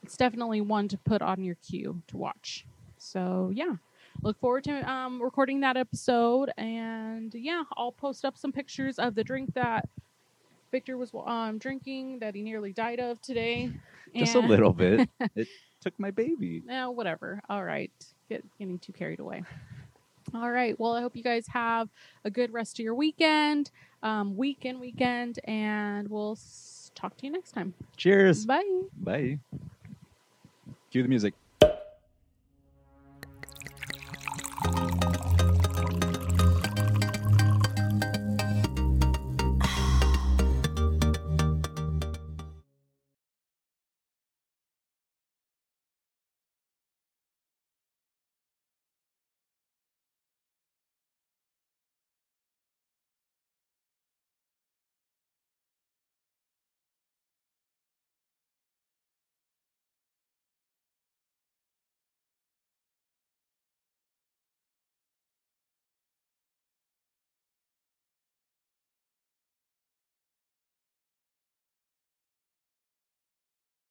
[0.03, 2.67] it's definitely one to put on your queue to watch.
[2.99, 3.75] So yeah,
[4.23, 9.15] look forward to um, recording that episode, and yeah, I'll post up some pictures of
[9.15, 9.89] the drink that
[10.71, 13.71] Victor was um, drinking that he nearly died of today.
[14.15, 15.09] Just a little bit.
[15.35, 15.49] it
[15.81, 16.63] took my baby.
[16.65, 17.41] no, whatever.
[17.49, 17.93] All right.
[18.29, 19.45] Get getting too carried away.
[20.35, 20.79] All right.
[20.79, 21.89] Well, I hope you guys have
[22.25, 23.71] a good rest of your weekend,
[24.03, 27.75] um, weekend, weekend, and we'll s- talk to you next time.
[27.97, 28.45] Cheers.
[28.47, 28.83] Bye.
[28.99, 29.39] Bye.
[30.91, 31.35] Cue the music.